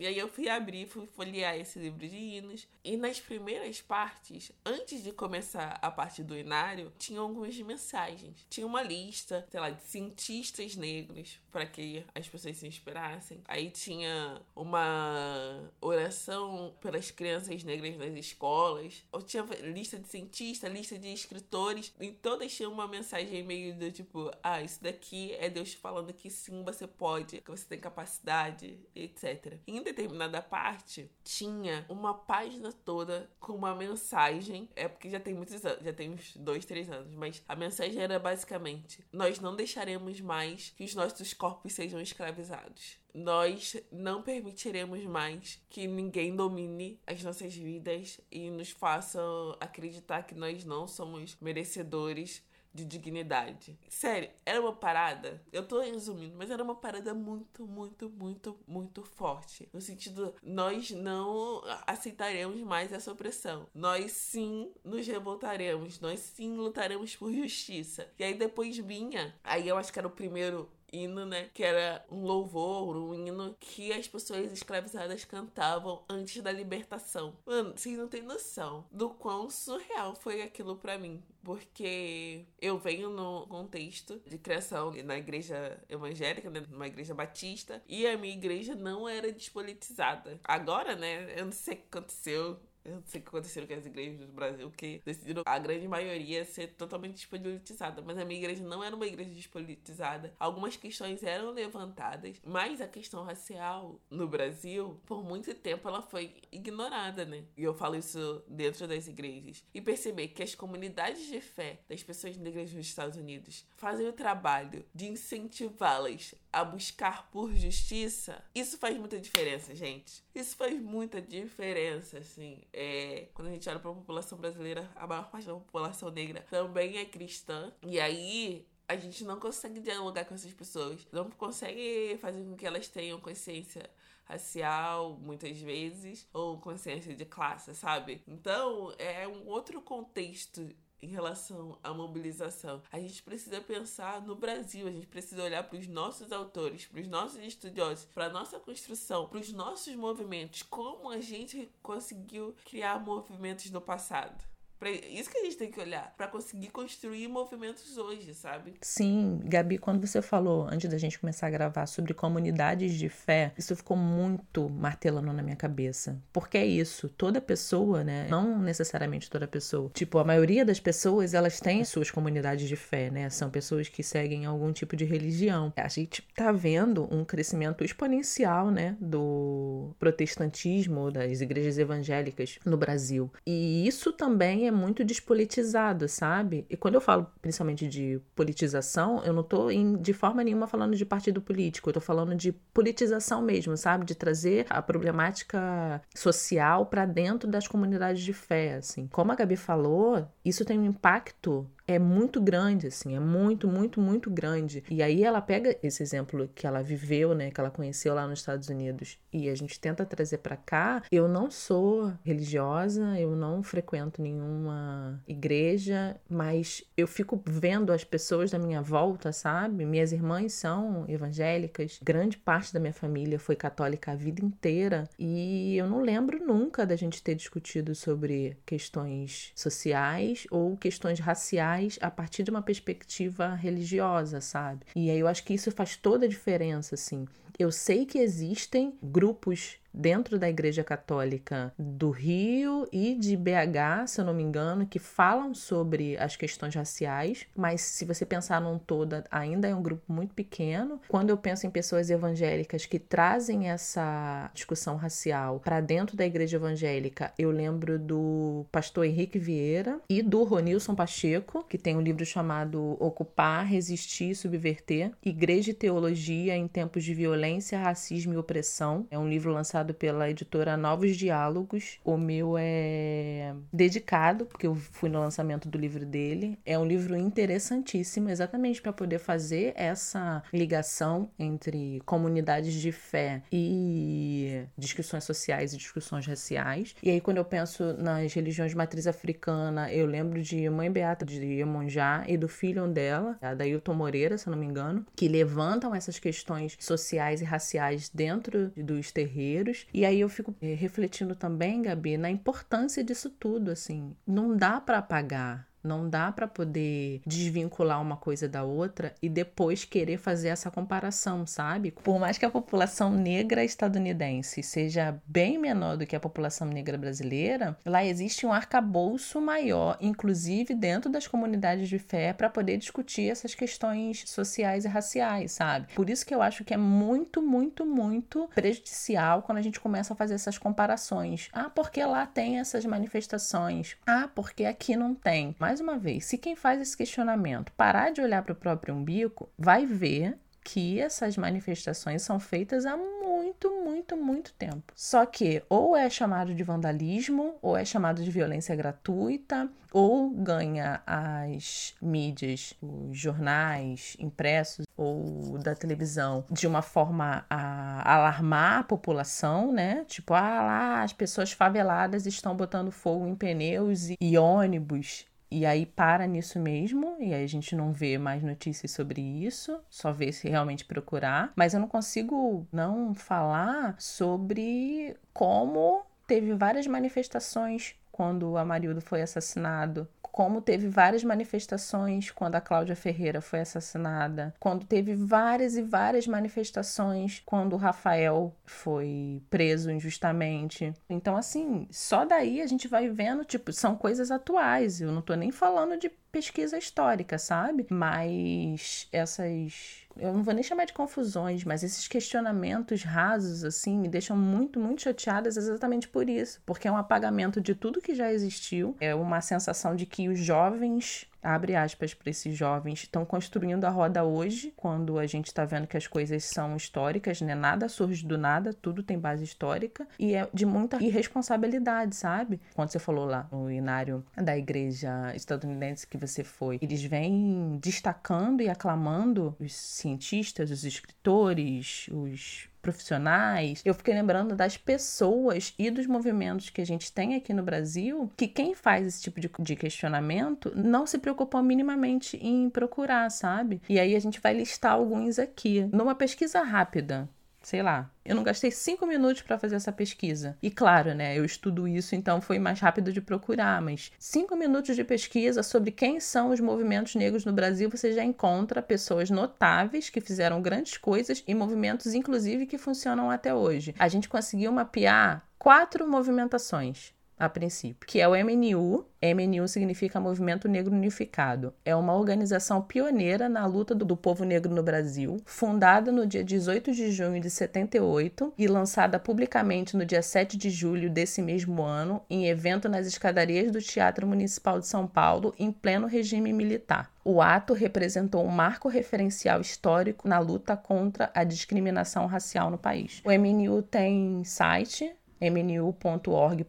E 0.00 0.06
aí 0.06 0.16
eu 0.16 0.28
fui 0.28 0.48
abrir, 0.48 0.86
fui 0.86 1.06
folhear 1.06 1.54
esse 1.58 1.78
livro 1.78 2.08
de 2.08 2.16
hinos. 2.16 2.66
E 2.82 2.96
nas 2.96 3.20
primeiras 3.20 3.82
partes, 3.82 4.50
antes 4.64 5.04
de 5.04 5.12
começar 5.12 5.78
a 5.82 5.90
parte 5.90 6.22
do 6.22 6.34
inário, 6.34 6.90
tinha 6.98 7.20
algumas 7.20 7.54
mensagens. 7.58 8.46
Tinha 8.48 8.66
uma 8.66 8.82
lista, 8.82 9.46
sei 9.50 9.60
lá, 9.60 9.68
de 9.68 9.82
cientistas 9.82 10.74
negros 10.74 11.38
para 11.52 11.66
que 11.66 12.02
as 12.14 12.26
pessoas 12.26 12.56
se 12.56 12.66
inspirassem. 12.66 13.42
Aí 13.46 13.70
tinha 13.70 14.40
uma 14.56 15.70
oração 15.82 16.74
pelas 16.80 17.10
crianças 17.10 17.62
negras 17.62 17.98
nas 17.98 18.14
escolas. 18.14 19.04
Tinha 19.26 19.42
lista 19.62 19.98
de 19.98 20.08
cientistas, 20.08 20.72
lista 20.72 20.98
de 20.98 21.12
escritores. 21.12 21.92
E 22.00 22.10
todas 22.10 22.56
tinham 22.56 22.72
uma 22.72 22.88
mensagem 22.88 23.42
meio 23.42 23.74
do 23.74 23.92
tipo: 23.92 24.30
ah, 24.42 24.62
isso 24.62 24.82
daqui 24.82 25.34
é 25.34 25.50
Deus 25.50 25.74
falando 25.74 26.10
que 26.14 26.30
sim, 26.30 26.64
você 26.64 26.86
pode, 26.86 27.42
que 27.42 27.50
você 27.50 27.66
tem 27.66 27.78
capacidade, 27.78 28.78
etc. 28.94 29.58
Em 29.66 29.89
determinada 29.92 30.40
parte, 30.40 31.10
tinha 31.22 31.84
uma 31.88 32.14
página 32.14 32.72
toda 32.72 33.30
com 33.38 33.52
uma 33.52 33.74
mensagem. 33.74 34.68
É 34.74 34.88
porque 34.88 35.10
já 35.10 35.20
tem 35.20 35.34
muitos 35.34 35.64
anos, 35.64 35.84
já 35.84 35.92
tem 35.92 36.10
uns 36.10 36.36
dois, 36.36 36.64
três 36.64 36.90
anos, 36.90 37.14
mas 37.14 37.42
a 37.48 37.56
mensagem 37.56 38.00
era 38.00 38.18
basicamente: 38.18 39.04
nós 39.12 39.40
não 39.40 39.54
deixaremos 39.54 40.20
mais 40.20 40.70
que 40.76 40.84
os 40.84 40.94
nossos 40.94 41.32
corpos 41.34 41.72
sejam 41.72 42.00
escravizados. 42.00 42.98
Nós 43.12 43.76
não 43.90 44.22
permitiremos 44.22 45.04
mais 45.04 45.60
que 45.68 45.86
ninguém 45.86 46.34
domine 46.34 47.00
as 47.06 47.22
nossas 47.22 47.54
vidas 47.54 48.20
e 48.30 48.50
nos 48.50 48.70
faça 48.70 49.20
acreditar 49.58 50.22
que 50.22 50.34
nós 50.34 50.64
não 50.64 50.86
somos 50.86 51.36
merecedores 51.40 52.42
de 52.72 52.84
dignidade. 52.84 53.78
Sério, 53.88 54.30
era 54.44 54.60
uma 54.60 54.74
parada, 54.74 55.42
eu 55.52 55.66
tô 55.66 55.80
resumindo, 55.80 56.36
mas 56.36 56.50
era 56.50 56.62
uma 56.62 56.74
parada 56.74 57.12
muito, 57.12 57.66
muito, 57.66 58.08
muito, 58.10 58.58
muito 58.66 59.02
forte. 59.02 59.68
No 59.72 59.80
sentido, 59.80 60.34
nós 60.42 60.90
não 60.90 61.62
aceitaremos 61.86 62.60
mais 62.60 62.92
essa 62.92 63.12
opressão. 63.12 63.66
Nós 63.74 64.12
sim 64.12 64.72
nos 64.84 65.06
revoltaremos, 65.06 66.00
nós 66.00 66.20
sim 66.20 66.56
lutaremos 66.56 67.16
por 67.16 67.32
justiça. 67.32 68.08
E 68.18 68.24
aí 68.24 68.34
depois 68.34 68.76
vinha, 68.78 69.34
aí 69.42 69.68
eu 69.68 69.76
acho 69.76 69.92
que 69.92 69.98
era 69.98 70.08
o 70.08 70.12
primeiro 70.12 70.70
hino, 70.92 71.26
né? 71.26 71.48
Que 71.54 71.62
era 71.62 72.04
um 72.10 72.22
louvor, 72.22 72.96
um 72.96 73.14
hino 73.14 73.56
que 73.58 73.92
as 73.92 74.08
pessoas 74.08 74.52
escravizadas 74.52 75.24
cantavam 75.24 76.02
antes 76.08 76.42
da 76.42 76.52
libertação. 76.52 77.36
Mano, 77.44 77.72
vocês 77.76 77.96
não 77.96 78.08
têm 78.08 78.22
noção 78.22 78.84
do 78.90 79.10
quão 79.10 79.50
surreal 79.50 80.14
foi 80.14 80.42
aquilo 80.42 80.76
para 80.76 80.98
mim. 80.98 81.22
Porque 81.42 82.44
eu 82.60 82.78
venho 82.78 83.08
no 83.08 83.46
contexto 83.46 84.20
de 84.26 84.36
criação 84.36 84.92
na 85.04 85.16
igreja 85.16 85.82
evangélica, 85.88 86.50
né? 86.50 86.62
numa 86.68 86.86
igreja 86.86 87.14
batista, 87.14 87.82
e 87.88 88.06
a 88.06 88.16
minha 88.18 88.34
igreja 88.34 88.74
não 88.74 89.08
era 89.08 89.32
despolitizada. 89.32 90.38
Agora, 90.44 90.94
né? 90.94 91.32
Eu 91.38 91.46
não 91.46 91.52
sei 91.52 91.74
o 91.74 91.76
que 91.78 91.84
aconteceu 91.90 92.60
eu 92.84 92.96
não 92.96 93.02
sei 93.04 93.20
o 93.20 93.22
que 93.22 93.28
aconteceu 93.28 93.66
com 93.66 93.74
as 93.74 93.86
igrejas 93.86 94.18
do 94.18 94.32
Brasil, 94.32 94.70
que 94.70 95.02
decidiram 95.04 95.42
a 95.44 95.58
grande 95.58 95.86
maioria 95.86 96.44
ser 96.44 96.68
totalmente 96.68 97.14
despolitizada. 97.14 98.02
Mas 98.02 98.18
a 98.18 98.24
minha 98.24 98.40
igreja 98.40 98.62
não 98.62 98.82
era 98.82 98.94
uma 98.96 99.06
igreja 99.06 99.30
despolitizada. 99.30 100.34
Algumas 100.38 100.76
questões 100.76 101.22
eram 101.22 101.50
levantadas, 101.50 102.40
mas 102.44 102.80
a 102.80 102.88
questão 102.88 103.22
racial 103.24 104.00
no 104.10 104.26
Brasil, 104.26 105.00
por 105.06 105.22
muito 105.22 105.54
tempo, 105.54 105.88
ela 105.88 106.02
foi 106.02 106.34
ignorada, 106.50 107.24
né? 107.24 107.44
E 107.56 107.62
eu 107.62 107.74
falo 107.74 107.96
isso 107.96 108.42
dentro 108.48 108.86
das 108.86 109.06
igrejas. 109.06 109.64
E 109.74 109.80
perceber 109.80 110.28
que 110.28 110.42
as 110.42 110.54
comunidades 110.54 111.26
de 111.26 111.40
fé 111.40 111.80
das 111.88 112.02
pessoas 112.02 112.36
negras 112.36 112.72
nos 112.72 112.86
Estados 112.86 113.16
Unidos 113.16 113.66
fazem 113.76 114.08
o 114.08 114.12
trabalho 114.12 114.84
de 114.94 115.06
incentivá-las 115.06 116.34
a 116.52 116.64
buscar 116.64 117.30
por 117.30 117.54
justiça, 117.54 118.42
isso 118.54 118.78
faz 118.78 118.96
muita 118.96 119.18
diferença, 119.20 119.74
gente. 119.74 120.22
Isso 120.34 120.56
faz 120.56 120.80
muita 120.80 121.20
diferença, 121.20 122.18
assim. 122.18 122.62
É, 122.72 123.28
quando 123.34 123.48
a 123.48 123.50
gente 123.52 123.68
olha 123.68 123.78
para 123.78 123.90
a 123.90 123.94
população 123.94 124.38
brasileira, 124.38 124.90
a 124.96 125.06
maior 125.06 125.30
parte 125.30 125.46
da 125.46 125.54
população 125.54 126.10
negra 126.10 126.44
também 126.50 126.98
é 126.98 127.04
cristã. 127.04 127.72
E 127.82 128.00
aí 128.00 128.66
a 128.88 128.96
gente 128.96 129.22
não 129.24 129.38
consegue 129.38 129.78
dialogar 129.78 130.24
com 130.24 130.34
essas 130.34 130.52
pessoas, 130.52 131.06
não 131.12 131.30
consegue 131.30 132.18
fazer 132.20 132.42
com 132.42 132.56
que 132.56 132.66
elas 132.66 132.88
tenham 132.88 133.20
consciência 133.20 133.88
racial, 134.24 135.16
muitas 135.20 135.58
vezes, 135.58 136.28
ou 136.32 136.58
consciência 136.58 137.14
de 137.14 137.24
classe, 137.24 137.74
sabe? 137.74 138.22
Então, 138.26 138.92
é 138.98 139.26
um 139.26 139.46
outro 139.46 139.80
contexto 139.80 140.68
em 141.02 141.08
relação 141.08 141.78
à 141.82 141.92
mobilização. 141.92 142.82
A 142.90 142.98
gente 142.98 143.22
precisa 143.22 143.60
pensar 143.60 144.20
no 144.22 144.34
Brasil, 144.34 144.86
a 144.86 144.90
gente 144.90 145.06
precisa 145.06 145.42
olhar 145.42 145.62
para 145.64 145.78
os 145.78 145.86
nossos 145.86 146.32
autores, 146.32 146.86
para 146.86 147.00
os 147.00 147.08
nossos 147.08 147.40
estudiosos, 147.42 148.06
para 148.06 148.26
a 148.26 148.30
nossa 148.30 148.58
construção, 148.58 149.28
para 149.28 149.38
os 149.38 149.52
nossos 149.52 149.94
movimentos, 149.94 150.62
como 150.62 151.10
a 151.10 151.20
gente 151.20 151.70
conseguiu 151.82 152.54
criar 152.64 152.98
movimentos 153.00 153.70
no 153.70 153.80
passado. 153.80 154.50
Pra 154.80 154.90
isso 154.90 155.28
que 155.28 155.36
a 155.36 155.44
gente 155.44 155.58
tem 155.58 155.70
que 155.70 155.78
olhar, 155.78 156.14
para 156.16 156.26
conseguir 156.26 156.68
construir 156.68 157.28
movimentos 157.28 157.98
hoje, 157.98 158.32
sabe? 158.32 158.72
Sim, 158.80 159.38
Gabi, 159.44 159.76
quando 159.76 160.06
você 160.06 160.22
falou, 160.22 160.66
antes 160.72 160.88
da 160.88 160.96
gente 160.96 161.18
começar 161.18 161.48
a 161.48 161.50
gravar, 161.50 161.84
sobre 161.84 162.14
comunidades 162.14 162.94
de 162.94 163.10
fé, 163.10 163.52
isso 163.58 163.76
ficou 163.76 163.94
muito 163.94 164.70
martelando 164.70 165.34
na 165.34 165.42
minha 165.42 165.54
cabeça. 165.54 166.18
Porque 166.32 166.56
é 166.56 166.64
isso, 166.64 167.10
toda 167.10 167.42
pessoa, 167.42 168.02
né? 168.02 168.26
Não 168.30 168.58
necessariamente 168.58 169.28
toda 169.28 169.46
pessoa. 169.46 169.90
Tipo, 169.92 170.18
a 170.18 170.24
maioria 170.24 170.64
das 170.64 170.80
pessoas, 170.80 171.34
elas 171.34 171.60
têm 171.60 171.84
suas 171.84 172.10
comunidades 172.10 172.66
de 172.66 172.76
fé, 172.76 173.10
né? 173.10 173.28
São 173.28 173.50
pessoas 173.50 173.86
que 173.86 174.02
seguem 174.02 174.46
algum 174.46 174.72
tipo 174.72 174.96
de 174.96 175.04
religião. 175.04 175.70
A 175.76 175.88
gente 175.88 176.22
tá 176.34 176.50
vendo 176.52 177.06
um 177.14 177.22
crescimento 177.22 177.84
exponencial, 177.84 178.70
né? 178.70 178.96
Do 178.98 179.94
protestantismo, 179.98 181.10
das 181.10 181.42
igrejas 181.42 181.76
evangélicas 181.76 182.58
no 182.64 182.78
Brasil. 182.78 183.30
E 183.46 183.86
isso 183.86 184.10
também 184.10 184.66
é 184.66 184.69
é 184.70 184.72
muito 184.72 185.04
despolitizado, 185.04 186.08
sabe? 186.08 186.64
E 186.70 186.76
quando 186.76 186.94
eu 186.94 187.00
falo 187.00 187.26
principalmente 187.42 187.86
de 187.86 188.20
politização, 188.34 189.22
eu 189.24 189.32
não 189.32 189.42
tô 189.42 189.70
em, 189.70 189.96
de 189.96 190.12
forma 190.12 190.42
nenhuma 190.42 190.66
falando 190.66 190.96
de 190.96 191.04
partido 191.04 191.42
político, 191.42 191.90
eu 191.90 191.94
tô 191.94 192.00
falando 192.00 192.34
de 192.34 192.52
politização 192.52 193.42
mesmo, 193.42 193.76
sabe? 193.76 194.04
De 194.04 194.14
trazer 194.14 194.66
a 194.70 194.80
problemática 194.80 196.00
social 196.14 196.86
para 196.86 197.04
dentro 197.04 197.50
das 197.50 197.68
comunidades 197.68 198.22
de 198.22 198.32
fé, 198.32 198.76
assim. 198.76 199.06
Como 199.08 199.32
a 199.32 199.34
Gabi 199.34 199.56
falou, 199.56 200.26
isso 200.44 200.64
tem 200.64 200.78
um 200.78 200.84
impacto 200.84 201.68
é 201.90 201.98
muito 201.98 202.40
grande, 202.40 202.86
assim, 202.86 203.16
é 203.16 203.20
muito, 203.20 203.66
muito, 203.66 204.00
muito 204.00 204.30
grande. 204.30 204.84
E 204.88 205.02
aí 205.02 205.24
ela 205.24 205.40
pega 205.40 205.76
esse 205.82 206.02
exemplo 206.02 206.48
que 206.54 206.66
ela 206.66 206.82
viveu, 206.82 207.34
né, 207.34 207.50
que 207.50 207.60
ela 207.60 207.70
conheceu 207.70 208.14
lá 208.14 208.28
nos 208.28 208.38
Estados 208.38 208.68
Unidos, 208.68 209.18
e 209.32 209.48
a 209.48 209.54
gente 209.56 209.80
tenta 209.80 210.04
trazer 210.06 210.38
para 210.38 210.56
cá. 210.56 211.02
Eu 211.10 211.26
não 211.26 211.50
sou 211.50 212.12
religiosa, 212.24 213.18
eu 213.18 213.34
não 213.34 213.62
frequento 213.62 214.22
nenhuma 214.22 215.20
igreja, 215.26 216.16
mas 216.28 216.84
eu 216.96 217.08
fico 217.08 217.42
vendo 217.44 217.92
as 217.92 218.04
pessoas 218.04 218.52
da 218.52 218.58
minha 218.58 218.80
volta, 218.80 219.32
sabe? 219.32 219.84
Minhas 219.84 220.12
irmãs 220.12 220.52
são 220.52 221.04
evangélicas, 221.08 221.98
grande 222.02 222.36
parte 222.36 222.72
da 222.72 222.78
minha 222.78 222.92
família 222.92 223.38
foi 223.38 223.56
católica 223.56 224.12
a 224.12 224.16
vida 224.16 224.44
inteira, 224.44 225.08
e 225.18 225.76
eu 225.76 225.88
não 225.88 226.00
lembro 226.00 226.38
nunca 226.44 226.86
da 226.86 226.94
gente 226.94 227.20
ter 227.20 227.34
discutido 227.34 227.96
sobre 227.96 228.56
questões 228.64 229.50
sociais 229.56 230.29
ou 230.50 230.76
questões 230.76 231.18
raciais 231.18 231.98
a 232.00 232.10
partir 232.10 232.42
de 232.42 232.50
uma 232.50 232.62
perspectiva 232.62 233.54
religiosa, 233.54 234.40
sabe? 234.40 234.86
E 234.94 235.10
aí 235.10 235.18
eu 235.18 235.28
acho 235.28 235.44
que 235.44 235.54
isso 235.54 235.70
faz 235.70 235.96
toda 235.96 236.26
a 236.26 236.28
diferença, 236.28 236.94
assim. 236.94 237.26
Eu 237.58 237.70
sei 237.70 238.06
que 238.06 238.18
existem 238.18 238.94
grupos 239.02 239.79
dentro 239.92 240.38
da 240.38 240.48
Igreja 240.48 240.84
Católica 240.84 241.72
do 241.78 242.10
Rio 242.10 242.88
e 242.92 243.14
de 243.14 243.36
BH, 243.36 244.06
se 244.06 244.20
eu 244.20 244.24
não 244.24 244.34
me 244.34 244.42
engano, 244.42 244.86
que 244.86 244.98
falam 244.98 245.54
sobre 245.54 246.16
as 246.16 246.36
questões 246.36 246.74
raciais, 246.74 247.46
mas 247.56 247.80
se 247.80 248.04
você 248.04 248.24
pensar 248.24 248.60
num 248.60 248.78
todo, 248.78 249.22
ainda 249.30 249.68
é 249.68 249.74
um 249.74 249.82
grupo 249.82 250.02
muito 250.12 250.34
pequeno. 250.34 251.00
Quando 251.08 251.30
eu 251.30 251.36
penso 251.36 251.66
em 251.66 251.70
pessoas 251.70 252.10
evangélicas 252.10 252.86
que 252.86 252.98
trazem 252.98 253.68
essa 253.68 254.50
discussão 254.54 254.96
racial 254.96 255.60
para 255.60 255.80
dentro 255.80 256.16
da 256.16 256.24
Igreja 256.24 256.56
Evangélica, 256.56 257.32
eu 257.38 257.50
lembro 257.50 257.98
do 257.98 258.66
pastor 258.70 259.04
Henrique 259.04 259.38
Vieira 259.38 260.00
e 260.08 260.22
do 260.22 260.44
Ronilson 260.44 260.94
Pacheco, 260.94 261.64
que 261.68 261.78
tem 261.78 261.96
um 261.96 262.00
livro 262.00 262.24
chamado 262.24 262.96
Ocupar, 263.00 263.66
Resistir 263.66 264.30
e 264.30 264.34
Subverter: 264.34 265.12
Igreja 265.24 265.70
e 265.70 265.74
Teologia 265.74 266.56
em 266.56 266.68
Tempos 266.68 267.04
de 267.04 267.14
Violência, 267.14 267.78
Racismo 267.78 268.34
e 268.34 268.36
Opressão. 268.36 269.06
É 269.10 269.18
um 269.18 269.28
livro 269.28 269.52
lançado 269.52 269.79
lançado 269.80 269.94
pela 269.94 270.30
editora 270.30 270.76
Novos 270.76 271.16
Diálogos. 271.16 271.98
O 272.04 272.16
meu 272.16 272.56
é 272.58 273.54
dedicado, 273.72 274.46
porque 274.46 274.66
eu 274.66 274.74
fui 274.74 275.08
no 275.08 275.18
lançamento 275.18 275.68
do 275.68 275.78
livro 275.78 276.04
dele. 276.04 276.58
É 276.64 276.78
um 276.78 276.84
livro 276.84 277.16
interessantíssimo, 277.16 278.28
exatamente 278.28 278.80
para 278.80 278.92
poder 278.92 279.18
fazer 279.18 279.72
essa 279.76 280.42
ligação 280.52 281.30
entre 281.38 282.00
comunidades 282.04 282.74
de 282.74 282.92
fé 282.92 283.42
e 283.50 284.62
discussões 284.76 285.24
sociais 285.24 285.72
e 285.72 285.76
discussões 285.76 286.26
raciais. 286.26 286.94
E 287.02 287.10
aí, 287.10 287.20
quando 287.20 287.38
eu 287.38 287.44
penso 287.44 287.94
nas 287.94 288.32
religiões 288.32 288.72
de 288.72 288.76
matriz 288.76 289.06
africana, 289.06 289.92
eu 289.92 290.06
lembro 290.06 290.42
de 290.42 290.68
Mãe 290.68 290.90
Beata 290.90 291.24
de 291.24 291.42
Iemonjá 291.42 292.24
e 292.26 292.36
do 292.36 292.48
filho 292.48 292.86
dela, 292.86 293.36
a 293.40 293.54
Dailton 293.54 293.94
Moreira, 293.94 294.36
se 294.36 294.46
eu 294.46 294.50
não 294.50 294.58
me 294.58 294.66
engano, 294.66 295.06
que 295.16 295.28
levantam 295.28 295.94
essas 295.94 296.18
questões 296.18 296.76
sociais 296.78 297.40
e 297.40 297.44
raciais 297.44 298.08
dentro 298.08 298.70
dos 298.76 299.10
terreiros 299.10 299.69
E 299.92 300.04
aí 300.04 300.20
eu 300.20 300.28
fico 300.28 300.54
é, 300.60 300.74
refletindo 300.74 301.34
também, 301.34 301.82
Gabi, 301.82 302.16
na 302.16 302.30
importância 302.30 303.02
disso 303.04 303.30
tudo, 303.30 303.70
assim. 303.70 304.14
Não 304.26 304.56
dá 304.56 304.80
para 304.80 304.98
apagar 304.98 305.69
não 305.82 306.08
dá 306.08 306.30
para 306.32 306.46
poder 306.46 307.20
desvincular 307.26 308.00
uma 308.00 308.16
coisa 308.16 308.48
da 308.48 308.62
outra 308.62 309.14
e 309.22 309.28
depois 309.28 309.84
querer 309.84 310.18
fazer 310.18 310.48
essa 310.48 310.70
comparação, 310.70 311.46
sabe? 311.46 311.90
Por 311.90 312.18
mais 312.18 312.38
que 312.38 312.44
a 312.44 312.50
população 312.50 313.10
negra 313.10 313.64
estadunidense 313.64 314.62
seja 314.62 315.20
bem 315.26 315.58
menor 315.58 315.96
do 315.96 316.06
que 316.06 316.16
a 316.16 316.20
população 316.20 316.66
negra 316.66 316.98
brasileira, 316.98 317.76
lá 317.84 318.04
existe 318.04 318.46
um 318.46 318.52
arcabouço 318.52 319.40
maior, 319.40 319.96
inclusive 320.00 320.74
dentro 320.74 321.10
das 321.10 321.26
comunidades 321.26 321.88
de 321.88 321.98
fé, 321.98 322.32
para 322.32 322.50
poder 322.50 322.76
discutir 322.76 323.30
essas 323.30 323.54
questões 323.54 324.24
sociais 324.26 324.84
e 324.84 324.88
raciais, 324.88 325.52
sabe? 325.52 325.88
Por 325.94 326.10
isso 326.10 326.26
que 326.26 326.34
eu 326.34 326.42
acho 326.42 326.64
que 326.64 326.74
é 326.74 326.76
muito, 326.76 327.42
muito, 327.42 327.84
muito 327.86 328.48
prejudicial 328.54 329.42
quando 329.42 329.58
a 329.58 329.62
gente 329.62 329.80
começa 329.80 330.12
a 330.12 330.16
fazer 330.16 330.34
essas 330.34 330.58
comparações. 330.58 331.48
Ah, 331.52 331.70
porque 331.70 332.04
lá 332.04 332.26
tem 332.26 332.58
essas 332.58 332.84
manifestações. 332.84 333.96
Ah, 334.06 334.28
porque 334.34 334.64
aqui 334.64 334.96
não 334.96 335.14
tem. 335.14 335.54
Mas 335.58 335.69
mais 335.70 335.78
uma 335.78 335.96
vez, 335.96 336.24
se 336.24 336.36
quem 336.36 336.56
faz 336.56 336.80
esse 336.80 336.96
questionamento 336.96 337.70
parar 337.74 338.10
de 338.10 338.20
olhar 338.20 338.42
para 338.42 338.52
o 338.52 338.56
próprio 338.56 338.92
umbigo, 338.92 339.48
vai 339.56 339.86
ver 339.86 340.36
que 340.64 340.98
essas 340.98 341.36
manifestações 341.36 342.22
são 342.22 342.40
feitas 342.40 342.84
há 342.84 342.96
muito, 342.96 343.70
muito, 343.84 344.16
muito 344.16 344.52
tempo. 344.54 344.92
Só 344.96 345.24
que 345.24 345.62
ou 345.68 345.96
é 345.96 346.10
chamado 346.10 346.52
de 346.52 346.64
vandalismo, 346.64 347.54
ou 347.62 347.76
é 347.76 347.84
chamado 347.84 348.20
de 348.24 348.32
violência 348.32 348.74
gratuita, 348.74 349.70
ou 349.92 350.30
ganha 350.30 351.02
as 351.06 351.94
mídias, 352.02 352.74
os 352.82 353.16
jornais 353.16 354.16
impressos 354.18 354.86
ou 354.96 355.56
da 355.58 355.74
televisão 355.74 356.44
de 356.50 356.66
uma 356.66 356.82
forma 356.82 357.46
a 357.48 358.14
alarmar 358.14 358.80
a 358.80 358.84
população, 358.84 359.72
né? 359.72 360.04
Tipo, 360.06 360.34
ah 360.34 360.62
lá, 360.62 361.02
as 361.02 361.12
pessoas 361.12 361.52
faveladas 361.52 362.26
estão 362.26 362.56
botando 362.56 362.90
fogo 362.90 363.26
em 363.26 363.36
pneus 363.36 364.08
e 364.20 364.36
ônibus 364.36 365.29
e 365.50 365.66
aí 365.66 365.84
para 365.84 366.26
nisso 366.26 366.58
mesmo, 366.58 367.16
e 367.18 367.34
aí 367.34 367.42
a 367.42 367.46
gente 367.46 367.74
não 367.74 367.92
vê 367.92 368.16
mais 368.18 368.42
notícias 368.42 368.92
sobre 368.92 369.20
isso, 369.20 369.80
só 369.90 370.12
vê 370.12 370.32
se 370.32 370.48
realmente 370.48 370.84
procurar. 370.84 371.52
Mas 371.56 371.74
eu 371.74 371.80
não 371.80 371.88
consigo 371.88 372.66
não 372.72 373.14
falar 373.14 373.96
sobre 373.98 375.16
como 375.32 376.04
teve 376.26 376.54
várias 376.54 376.86
manifestações 376.86 377.96
quando 378.20 378.50
o 378.50 378.58
Amarildo 378.58 379.00
foi 379.00 379.22
assassinado 379.22 380.06
como 380.30 380.60
teve 380.60 380.88
várias 380.88 381.24
manifestações 381.24 382.30
quando 382.30 382.54
a 382.54 382.60
Cláudia 382.60 382.94
Ferreira 382.94 383.40
foi 383.40 383.60
assassinada, 383.60 384.54
quando 384.60 384.86
teve 384.86 385.14
várias 385.14 385.76
e 385.76 385.82
várias 385.82 386.26
manifestações 386.26 387.42
quando 387.44 387.72
o 387.72 387.76
Rafael 387.76 388.54
foi 388.64 389.42
preso 389.50 389.90
injustamente. 389.90 390.92
Então, 391.08 391.36
assim, 391.36 391.88
só 391.90 392.24
daí 392.24 392.60
a 392.60 392.66
gente 392.66 392.86
vai 392.86 393.08
vendo, 393.08 393.44
tipo, 393.44 393.72
são 393.72 393.96
coisas 393.96 394.30
atuais. 394.30 395.00
Eu 395.00 395.10
não 395.10 395.20
tô 395.20 395.34
nem 395.34 395.50
falando 395.50 395.98
de 395.98 396.08
pesquisa 396.30 396.78
histórica, 396.78 397.38
sabe? 397.38 397.86
Mas 397.90 399.08
essas 399.12 400.06
eu 400.20 400.32
não 400.32 400.42
vou 400.42 400.54
nem 400.54 400.62
chamar 400.62 400.84
de 400.84 400.92
confusões, 400.92 401.64
mas 401.64 401.82
esses 401.82 402.06
questionamentos 402.06 403.02
rasos, 403.02 403.64
assim, 403.64 403.98
me 403.98 404.08
deixam 404.08 404.36
muito, 404.36 404.78
muito 404.78 405.02
chateadas 405.02 405.56
exatamente 405.56 406.08
por 406.08 406.28
isso. 406.28 406.60
Porque 406.66 406.86
é 406.86 406.92
um 406.92 406.96
apagamento 406.96 407.60
de 407.60 407.74
tudo 407.74 408.00
que 408.00 408.14
já 408.14 408.32
existiu, 408.32 408.96
é 409.00 409.14
uma 409.14 409.40
sensação 409.40 409.96
de 409.96 410.06
que 410.06 410.28
os 410.28 410.38
jovens 410.38 411.26
abre 411.42 411.74
aspas 411.74 412.14
para 412.14 412.30
esses 412.30 412.56
jovens, 412.56 413.02
estão 413.02 413.24
construindo 413.24 413.84
a 413.84 413.90
roda 413.90 414.24
hoje, 414.24 414.72
quando 414.76 415.18
a 415.18 415.26
gente 415.26 415.46
está 415.46 415.64
vendo 415.64 415.86
que 415.86 415.96
as 415.96 416.06
coisas 416.06 416.44
são 416.44 416.76
históricas, 416.76 417.40
né? 417.40 417.54
Nada 417.54 417.88
surge 417.88 418.26
do 418.26 418.38
nada, 418.38 418.72
tudo 418.72 419.02
tem 419.02 419.18
base 419.18 419.44
histórica 419.44 420.06
e 420.18 420.34
é 420.34 420.48
de 420.52 420.66
muita 420.66 421.02
irresponsabilidade, 421.02 422.16
sabe? 422.16 422.60
Quando 422.74 422.90
você 422.90 422.98
falou 422.98 423.24
lá 423.24 423.48
no 423.50 423.70
inário 423.70 424.24
da 424.36 424.56
igreja 424.56 425.34
estadunidense 425.34 426.06
que 426.06 426.16
você 426.16 426.44
foi, 426.44 426.78
eles 426.80 427.02
vêm 427.02 427.78
destacando 427.80 428.62
e 428.62 428.68
aclamando 428.68 429.56
os 429.58 429.74
cientistas, 429.74 430.70
os 430.70 430.84
escritores, 430.84 432.08
os 432.12 432.69
profissionais, 432.80 433.82
eu 433.84 433.94
fiquei 433.94 434.14
lembrando 434.14 434.54
das 434.54 434.76
pessoas 434.76 435.74
e 435.78 435.90
dos 435.90 436.06
movimentos 436.06 436.70
que 436.70 436.80
a 436.80 436.86
gente 436.86 437.12
tem 437.12 437.34
aqui 437.34 437.52
no 437.52 437.62
Brasil, 437.62 438.30
que 438.36 438.48
quem 438.48 438.74
faz 438.74 439.06
esse 439.06 439.22
tipo 439.22 439.40
de, 439.40 439.50
de 439.60 439.76
questionamento 439.76 440.72
não 440.74 441.06
se 441.06 441.18
preocupou 441.18 441.62
minimamente 441.62 442.36
em 442.36 442.68
procurar, 442.70 443.30
sabe? 443.30 443.80
E 443.88 443.98
aí 443.98 444.14
a 444.14 444.20
gente 444.20 444.40
vai 444.40 444.54
listar 444.54 444.92
alguns 444.92 445.38
aqui. 445.38 445.88
Numa 445.92 446.14
pesquisa 446.14 446.62
rápida, 446.62 447.28
sei 447.62 447.82
lá, 447.82 448.10
eu 448.24 448.34
não 448.34 448.42
gastei 448.42 448.70
cinco 448.70 449.06
minutos 449.06 449.42
para 449.42 449.58
fazer 449.58 449.76
essa 449.76 449.92
pesquisa. 449.92 450.56
E 450.62 450.70
claro, 450.70 451.14
né, 451.14 451.36
eu 451.36 451.44
estudo 451.44 451.86
isso, 451.86 452.14
então 452.14 452.40
foi 452.40 452.58
mais 452.58 452.80
rápido 452.80 453.12
de 453.12 453.20
procurar, 453.20 453.80
mas 453.82 454.12
cinco 454.18 454.56
minutos 454.56 454.96
de 454.96 455.04
pesquisa 455.04 455.62
sobre 455.62 455.90
quem 455.90 456.20
são 456.20 456.50
os 456.50 456.60
movimentos 456.60 457.14
negros 457.14 457.44
no 457.44 457.52
Brasil, 457.52 457.90
você 457.90 458.12
já 458.12 458.24
encontra 458.24 458.82
pessoas 458.82 459.30
notáveis 459.30 460.08
que 460.08 460.20
fizeram 460.20 460.62
grandes 460.62 460.96
coisas 460.96 461.42
e 461.46 461.54
movimentos, 461.54 462.14
inclusive, 462.14 462.66
que 462.66 462.78
funcionam 462.78 463.30
até 463.30 463.54
hoje. 463.54 463.94
A 463.98 464.08
gente 464.08 464.28
conseguiu 464.28 464.72
mapear 464.72 465.46
quatro 465.58 466.08
movimentações 466.08 467.12
a 467.40 467.48
princípio, 467.48 468.06
que 468.06 468.20
é 468.20 468.28
o 468.28 468.32
MNU. 468.32 469.06
MNU 469.22 469.66
significa 469.66 470.20
Movimento 470.20 470.68
Negro 470.68 470.94
Unificado. 470.94 471.74
É 471.84 471.96
uma 471.96 472.14
organização 472.14 472.82
pioneira 472.82 473.48
na 473.48 473.66
luta 473.66 473.94
do, 473.94 474.04
do, 474.04 474.16
povo 474.16 474.44
negro 474.44 474.74
no 474.74 474.82
Brasil, 474.82 475.38
fundada 475.44 476.12
no 476.12 476.26
dia 476.26 476.44
18 476.44 476.92
de 476.92 477.10
junho 477.10 477.40
de 477.40 477.50
78 477.50 478.52
e 478.56 478.66
lançada 478.66 479.18
publicamente 479.18 479.96
no 479.96 480.04
dia 480.04 480.22
7 480.22 480.56
de 480.56 480.70
julho 480.70 481.10
desse 481.10 481.40
mesmo 481.40 481.82
ano, 481.82 482.22
em 482.28 482.46
evento 482.46 482.88
nas 482.88 483.06
escadarias 483.06 483.70
do 483.70 483.80
Teatro 483.80 484.26
Municipal 484.26 484.78
de 484.78 484.86
São 484.86 485.06
Paulo, 485.06 485.54
em 485.58 485.72
pleno 485.72 486.06
regime 486.06 486.52
militar. 486.52 487.10
O 487.22 487.42
ato 487.42 487.74
representou 487.74 488.44
um 488.44 488.50
marco 488.50 488.88
referencial 488.88 489.60
histórico 489.60 490.26
na 490.26 490.38
luta 490.38 490.76
contra 490.76 491.30
a 491.34 491.44
discriminação 491.44 492.26
racial 492.26 492.70
no 492.70 492.78
país. 492.78 493.22
O 493.24 493.30
MNU 493.30 493.82
tem 493.82 494.42
site 494.44 495.14
mnu.org.br. 495.40 496.64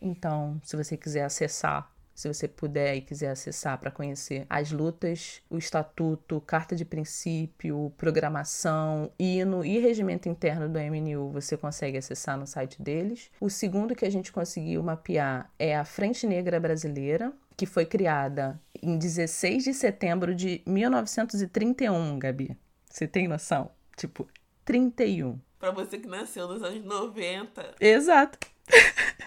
Então, 0.00 0.60
se 0.62 0.76
você 0.76 0.96
quiser 0.96 1.24
acessar, 1.24 1.92
se 2.16 2.26
você 2.26 2.48
puder 2.48 2.96
e 2.96 3.02
quiser 3.02 3.28
acessar 3.28 3.78
para 3.78 3.90
conhecer 3.90 4.46
as 4.48 4.72
lutas, 4.72 5.42
o 5.50 5.58
estatuto, 5.58 6.40
carta 6.40 6.74
de 6.74 6.82
princípio, 6.82 7.92
programação, 7.98 9.12
hino 9.18 9.62
e 9.62 9.78
regimento 9.78 10.26
interno 10.26 10.66
do 10.66 10.78
MNU, 10.78 11.30
você 11.30 11.58
consegue 11.58 11.98
acessar 11.98 12.38
no 12.38 12.46
site 12.46 12.80
deles. 12.80 13.30
O 13.38 13.50
segundo 13.50 13.94
que 13.94 14.06
a 14.06 14.10
gente 14.10 14.32
conseguiu 14.32 14.82
mapear 14.82 15.52
é 15.58 15.76
a 15.76 15.84
Frente 15.84 16.26
Negra 16.26 16.58
Brasileira, 16.58 17.34
que 17.54 17.66
foi 17.66 17.84
criada 17.84 18.58
em 18.82 18.96
16 18.96 19.64
de 19.64 19.74
setembro 19.74 20.34
de 20.34 20.62
1931, 20.66 22.18
Gabi. 22.18 22.56
Você 22.88 23.06
tem 23.06 23.28
noção? 23.28 23.70
Tipo, 23.94 24.26
31. 24.64 25.38
Pra 25.58 25.70
você 25.70 25.98
que 25.98 26.06
nasceu 26.06 26.46
nos 26.48 26.62
anos 26.62 26.84
90. 26.84 27.76
Exato. 27.80 28.38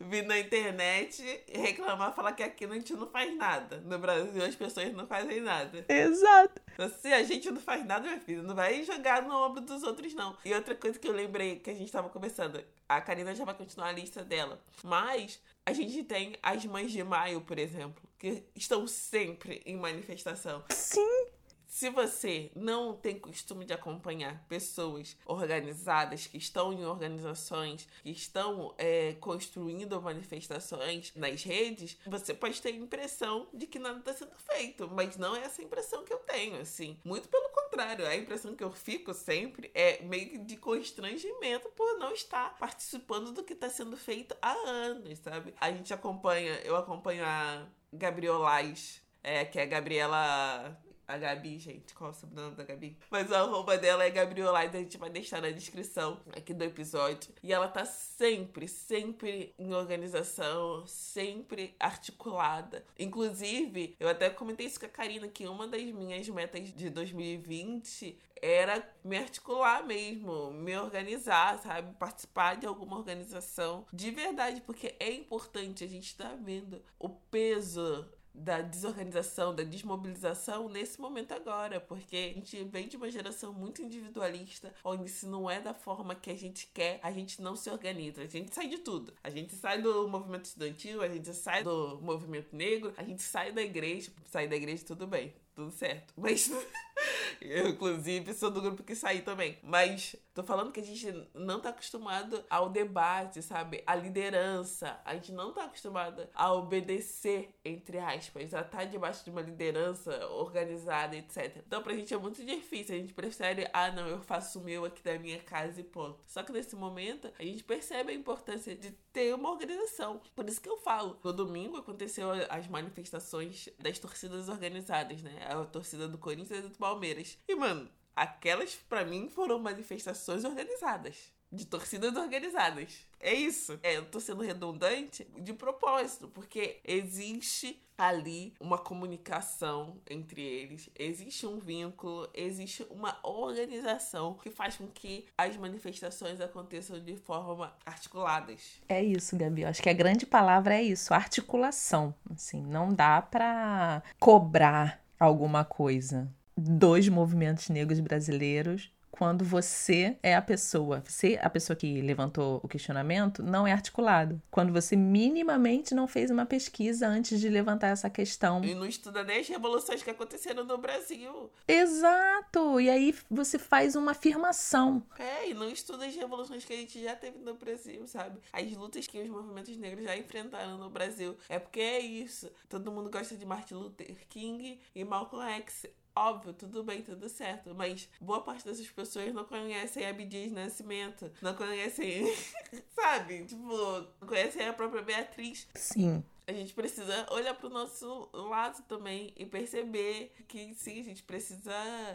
Vir 0.00 0.26
na 0.26 0.38
internet 0.38 1.22
reclamar, 1.48 2.14
falar 2.14 2.32
que 2.32 2.42
aqui 2.42 2.64
a 2.64 2.74
gente 2.74 2.92
não 2.92 3.08
faz 3.08 3.34
nada. 3.36 3.78
No 3.86 3.98
Brasil 3.98 4.44
as 4.44 4.54
pessoas 4.54 4.92
não 4.92 5.06
fazem 5.06 5.40
nada. 5.40 5.84
Exato. 5.88 6.60
Então, 6.74 6.88
se 6.88 7.12
a 7.12 7.22
gente 7.22 7.50
não 7.50 7.60
faz 7.60 7.86
nada, 7.86 8.06
minha 8.06 8.20
filha, 8.20 8.42
não 8.42 8.54
vai 8.54 8.82
jogar 8.84 9.22
no 9.22 9.34
ombro 9.34 9.60
dos 9.60 9.82
outros, 9.82 10.12
não. 10.14 10.36
E 10.44 10.52
outra 10.52 10.74
coisa 10.74 10.98
que 10.98 11.08
eu 11.08 11.12
lembrei 11.12 11.56
que 11.56 11.70
a 11.70 11.74
gente 11.74 11.90
tava 11.90 12.08
conversando, 12.08 12.62
a 12.88 13.00
Karina 13.00 13.34
já 13.34 13.44
vai 13.44 13.54
continuar 13.54 13.88
a 13.88 13.92
lista 13.92 14.22
dela. 14.22 14.60
Mas 14.82 15.40
a 15.64 15.72
gente 15.72 16.02
tem 16.04 16.36
as 16.42 16.64
mães 16.66 16.92
de 16.92 17.02
maio, 17.02 17.40
por 17.40 17.58
exemplo, 17.58 18.02
que 18.18 18.42
estão 18.54 18.86
sempre 18.86 19.62
em 19.64 19.76
manifestação. 19.76 20.62
Sim. 20.70 21.26
Se 21.74 21.90
você 21.90 22.52
não 22.54 22.94
tem 22.94 23.18
costume 23.18 23.64
de 23.64 23.72
acompanhar 23.72 24.46
pessoas 24.46 25.16
organizadas 25.26 26.24
que 26.24 26.38
estão 26.38 26.72
em 26.72 26.86
organizações 26.86 27.88
que 28.00 28.12
estão 28.12 28.72
é, 28.78 29.14
construindo 29.14 30.00
manifestações 30.00 31.12
nas 31.16 31.42
redes, 31.42 31.98
você 32.06 32.32
pode 32.32 32.62
ter 32.62 32.68
a 32.68 32.76
impressão 32.76 33.48
de 33.52 33.66
que 33.66 33.80
nada 33.80 33.98
está 33.98 34.12
sendo 34.12 34.36
feito, 34.36 34.88
mas 34.88 35.16
não 35.16 35.34
é 35.34 35.40
essa 35.40 35.62
impressão 35.62 36.04
que 36.04 36.12
eu 36.12 36.18
tenho, 36.18 36.60
assim. 36.60 36.96
Muito 37.04 37.28
pelo 37.28 37.48
contrário, 37.48 38.06
a 38.06 38.14
impressão 38.14 38.54
que 38.54 38.62
eu 38.62 38.70
fico 38.70 39.12
sempre 39.12 39.72
é 39.74 40.00
meio 40.04 40.44
de 40.44 40.56
constrangimento 40.56 41.68
por 41.70 41.98
não 41.98 42.12
estar 42.12 42.56
participando 42.56 43.32
do 43.32 43.42
que 43.42 43.52
está 43.52 43.68
sendo 43.68 43.96
feito 43.96 44.36
há 44.40 44.52
anos, 44.52 45.18
sabe? 45.18 45.52
A 45.60 45.72
gente 45.72 45.92
acompanha, 45.92 46.52
eu 46.60 46.76
acompanho 46.76 47.24
a 47.24 47.66
Gabriolais, 47.92 49.02
é, 49.24 49.44
que 49.44 49.58
é 49.58 49.62
a 49.64 49.66
Gabriela 49.66 50.83
a 51.06 51.16
Gabi, 51.16 51.58
gente. 51.58 51.94
Qual 51.94 52.10
é 52.10 52.12
o 52.12 52.16
sobrenome 52.16 52.56
da 52.56 52.64
Gabi? 52.64 52.96
Mas 53.10 53.30
o 53.30 53.34
arroba 53.34 53.76
dela 53.78 54.04
é 54.04 54.10
Gabriolaide, 54.10 54.76
a 54.76 54.80
gente 54.80 54.98
vai 54.98 55.10
deixar 55.10 55.40
na 55.40 55.50
descrição 55.50 56.20
aqui 56.36 56.52
do 56.52 56.64
episódio. 56.64 57.32
E 57.42 57.52
ela 57.52 57.68
tá 57.68 57.84
sempre, 57.84 58.68
sempre 58.68 59.54
em 59.58 59.72
organização, 59.74 60.86
sempre 60.86 61.74
articulada. 61.78 62.84
Inclusive, 62.98 63.96
eu 63.98 64.08
até 64.08 64.30
comentei 64.30 64.66
isso 64.66 64.80
com 64.80 64.86
a 64.86 64.88
Karina, 64.88 65.28
que 65.28 65.46
uma 65.46 65.66
das 65.66 65.82
minhas 65.82 66.28
metas 66.28 66.72
de 66.72 66.90
2020 66.90 68.18
era 68.44 68.86
me 69.02 69.16
articular 69.16 69.84
mesmo, 69.86 70.52
me 70.52 70.76
organizar, 70.76 71.58
sabe? 71.60 71.94
Participar 71.94 72.56
de 72.56 72.66
alguma 72.66 72.98
organização 72.98 73.86
de 73.92 74.10
verdade, 74.10 74.60
porque 74.60 74.94
é 75.00 75.12
importante. 75.12 75.82
A 75.82 75.88
gente 75.88 76.14
tá 76.14 76.36
vendo 76.38 76.82
o 76.98 77.08
peso 77.08 78.06
da 78.34 78.60
desorganização, 78.60 79.54
da 79.54 79.62
desmobilização 79.62 80.68
nesse 80.68 81.00
momento 81.00 81.32
agora, 81.32 81.80
porque 81.80 82.16
a 82.16 82.34
gente 82.34 82.64
vem 82.64 82.88
de 82.88 82.96
uma 82.96 83.10
geração 83.10 83.52
muito 83.52 83.80
individualista, 83.80 84.74
onde 84.82 85.08
se 85.08 85.26
não 85.26 85.48
é 85.48 85.60
da 85.60 85.72
forma 85.72 86.14
que 86.14 86.30
a 86.30 86.36
gente 86.36 86.68
quer, 86.74 86.98
a 87.02 87.12
gente 87.12 87.40
não 87.40 87.54
se 87.54 87.70
organiza, 87.70 88.22
a 88.22 88.26
gente 88.26 88.52
sai 88.52 88.66
de 88.66 88.78
tudo. 88.78 89.14
A 89.22 89.30
gente 89.30 89.54
sai 89.54 89.80
do 89.80 90.08
movimento 90.08 90.46
estudantil, 90.46 91.00
a 91.00 91.08
gente 91.08 91.32
sai 91.32 91.62
do 91.62 92.00
movimento 92.02 92.54
negro, 92.54 92.92
a 92.96 93.04
gente 93.04 93.22
sai 93.22 93.52
da 93.52 93.62
igreja, 93.62 94.10
sai 94.26 94.48
da 94.48 94.56
igreja 94.56 94.84
tudo 94.84 95.06
bem, 95.06 95.32
tudo 95.54 95.70
certo, 95.70 96.12
mas 96.16 96.50
eu, 97.40 97.68
inclusive, 97.68 98.32
sou 98.34 98.50
do 98.50 98.60
grupo 98.60 98.82
que 98.82 98.94
saí 98.94 99.22
também. 99.22 99.58
Mas 99.62 100.16
tô 100.34 100.42
falando 100.42 100.72
que 100.72 100.80
a 100.80 100.84
gente 100.84 101.28
não 101.34 101.60
tá 101.60 101.70
acostumado 101.70 102.44
ao 102.50 102.68
debate, 102.68 103.40
sabe? 103.42 103.82
A 103.86 103.94
liderança. 103.94 105.00
A 105.04 105.14
gente 105.14 105.32
não 105.32 105.52
tá 105.52 105.64
acostumado 105.64 106.28
a 106.34 106.52
obedecer, 106.52 107.54
entre 107.64 107.98
aspas, 107.98 108.52
a 108.52 108.62
tá 108.62 108.84
debaixo 108.84 109.24
de 109.24 109.30
uma 109.30 109.40
liderança 109.40 110.26
organizada, 110.28 111.16
etc. 111.16 111.62
Então, 111.66 111.82
pra 111.82 111.94
gente 111.94 112.12
é 112.12 112.18
muito 112.18 112.44
difícil. 112.44 112.94
A 112.94 112.98
gente 112.98 113.14
prefere, 113.14 113.68
ah, 113.72 113.90
não, 113.90 114.06
eu 114.08 114.20
faço 114.20 114.58
o 114.58 114.64
meu 114.64 114.84
aqui 114.84 115.02
da 115.02 115.18
minha 115.18 115.38
casa 115.38 115.80
e 115.80 115.84
ponto. 115.84 116.22
Só 116.26 116.42
que 116.42 116.52
nesse 116.52 116.74
momento, 116.74 117.30
a 117.38 117.42
gente 117.42 117.62
percebe 117.62 118.12
a 118.12 118.14
importância 118.14 118.74
de 118.74 118.90
ter 119.12 119.32
uma 119.34 119.50
organização. 119.50 120.20
Por 120.34 120.48
isso 120.48 120.60
que 120.60 120.68
eu 120.68 120.76
falo. 120.78 121.18
No 121.22 121.32
domingo 121.32 121.76
aconteceu 121.76 122.30
as 122.50 122.66
manifestações 122.66 123.68
das 123.78 123.98
torcidas 123.98 124.48
organizadas, 124.48 125.22
né? 125.22 125.46
A 125.48 125.64
torcida 125.64 126.08
do 126.08 126.18
Corinthians 126.18 126.64
e 126.64 126.68
do 126.68 126.76
Palmeiras. 126.76 127.23
E, 127.48 127.54
mano, 127.54 127.88
aquelas 128.14 128.74
para 128.74 129.04
mim 129.04 129.28
foram 129.28 129.58
manifestações 129.58 130.44
organizadas. 130.44 131.32
De 131.50 131.66
torcidas 131.66 132.16
organizadas. 132.16 133.06
É 133.20 133.32
isso. 133.32 133.78
É, 133.82 133.96
eu 133.96 134.04
tô 134.06 134.18
sendo 134.18 134.42
redundante 134.42 135.24
de 135.38 135.52
propósito, 135.52 136.26
porque 136.28 136.80
existe 136.84 137.80
ali 137.96 138.52
uma 138.58 138.76
comunicação 138.76 139.96
entre 140.10 140.42
eles, 140.42 140.90
existe 140.98 141.46
um 141.46 141.58
vínculo, 141.58 142.28
existe 142.34 142.84
uma 142.90 143.16
organização 143.22 144.34
que 144.34 144.50
faz 144.50 144.76
com 144.76 144.88
que 144.88 145.26
as 145.38 145.56
manifestações 145.56 146.40
aconteçam 146.40 146.98
de 146.98 147.16
forma 147.16 147.72
articuladas. 147.86 148.80
É 148.88 149.02
isso, 149.02 149.36
Gabi. 149.36 149.64
Acho 149.64 149.82
que 149.82 149.90
a 149.90 149.94
grande 149.94 150.26
palavra 150.26 150.74
é 150.74 150.82
isso, 150.82 151.14
articulação. 151.14 152.12
Assim, 152.28 152.62
não 152.62 152.92
dá 152.92 153.22
para 153.22 154.02
cobrar 154.18 155.00
alguma 155.18 155.64
coisa 155.64 156.28
dos 156.56 157.08
movimentos 157.08 157.68
negros 157.68 158.00
brasileiros 158.00 158.92
quando 159.14 159.44
você 159.44 160.18
é 160.24 160.34
a 160.34 160.42
pessoa, 160.42 161.00
você 161.06 161.38
a 161.40 161.48
pessoa 161.48 161.76
que 161.76 162.02
levantou 162.02 162.60
o 162.64 162.66
questionamento, 162.66 163.44
não 163.44 163.64
é 163.64 163.70
articulado. 163.70 164.42
Quando 164.50 164.72
você 164.72 164.96
minimamente 164.96 165.94
não 165.94 166.08
fez 166.08 166.32
uma 166.32 166.44
pesquisa 166.44 167.06
antes 167.06 167.38
de 167.38 167.48
levantar 167.48 167.88
essa 167.88 168.10
questão. 168.10 168.64
E 168.64 168.74
não 168.74 168.84
estuda 168.84 169.22
nem 169.22 169.38
as 169.38 169.46
revoluções 169.46 170.02
que 170.02 170.10
aconteceram 170.10 170.64
no 170.64 170.76
Brasil. 170.78 171.48
Exato! 171.68 172.80
E 172.80 172.90
aí 172.90 173.14
você 173.30 173.56
faz 173.56 173.94
uma 173.94 174.10
afirmação. 174.10 175.00
É, 175.16 175.48
e 175.48 175.54
não 175.54 175.68
estuda 175.68 176.06
as 176.06 176.16
revoluções 176.16 176.64
que 176.64 176.72
a 176.72 176.76
gente 176.76 177.00
já 177.00 177.14
teve 177.14 177.38
no 177.38 177.54
Brasil, 177.54 178.04
sabe? 178.08 178.40
As 178.52 178.72
lutas 178.72 179.06
que 179.06 179.22
os 179.22 179.28
movimentos 179.28 179.76
negros 179.76 180.02
já 180.02 180.16
enfrentaram 180.16 180.76
no 180.76 180.90
Brasil. 180.90 181.36
É 181.48 181.60
porque 181.60 181.78
é 181.78 182.00
isso. 182.00 182.50
Todo 182.68 182.90
mundo 182.90 183.08
gosta 183.10 183.36
de 183.36 183.46
Martin 183.46 183.74
Luther 183.74 184.26
King 184.28 184.80
e 184.92 185.04
Malcolm 185.04 185.48
X 185.52 185.86
Óbvio, 186.16 186.52
tudo 186.52 186.84
bem, 186.84 187.02
tudo 187.02 187.28
certo. 187.28 187.74
Mas 187.74 188.08
boa 188.20 188.40
parte 188.40 188.64
dessas 188.64 188.88
pessoas 188.88 189.32
não 189.34 189.44
conhecem 189.44 190.06
Abdias 190.06 190.52
Nascimento. 190.52 191.30
Não 191.42 191.54
conhecem. 191.54 192.24
sabe? 192.94 193.44
Tipo, 193.44 193.76
não 194.20 194.28
conhecem 194.28 194.66
a 194.66 194.72
própria 194.72 195.02
Beatriz. 195.02 195.66
Sim. 195.74 196.22
A 196.46 196.52
gente 196.52 196.74
precisa 196.74 197.26
olhar 197.32 197.54
pro 197.54 197.70
nosso 197.70 198.28
lado 198.32 198.82
também 198.82 199.32
e 199.34 199.46
perceber 199.46 200.34
que 200.46 200.74
sim, 200.74 201.00
a 201.00 201.02
gente 201.02 201.22
precisa 201.22 201.72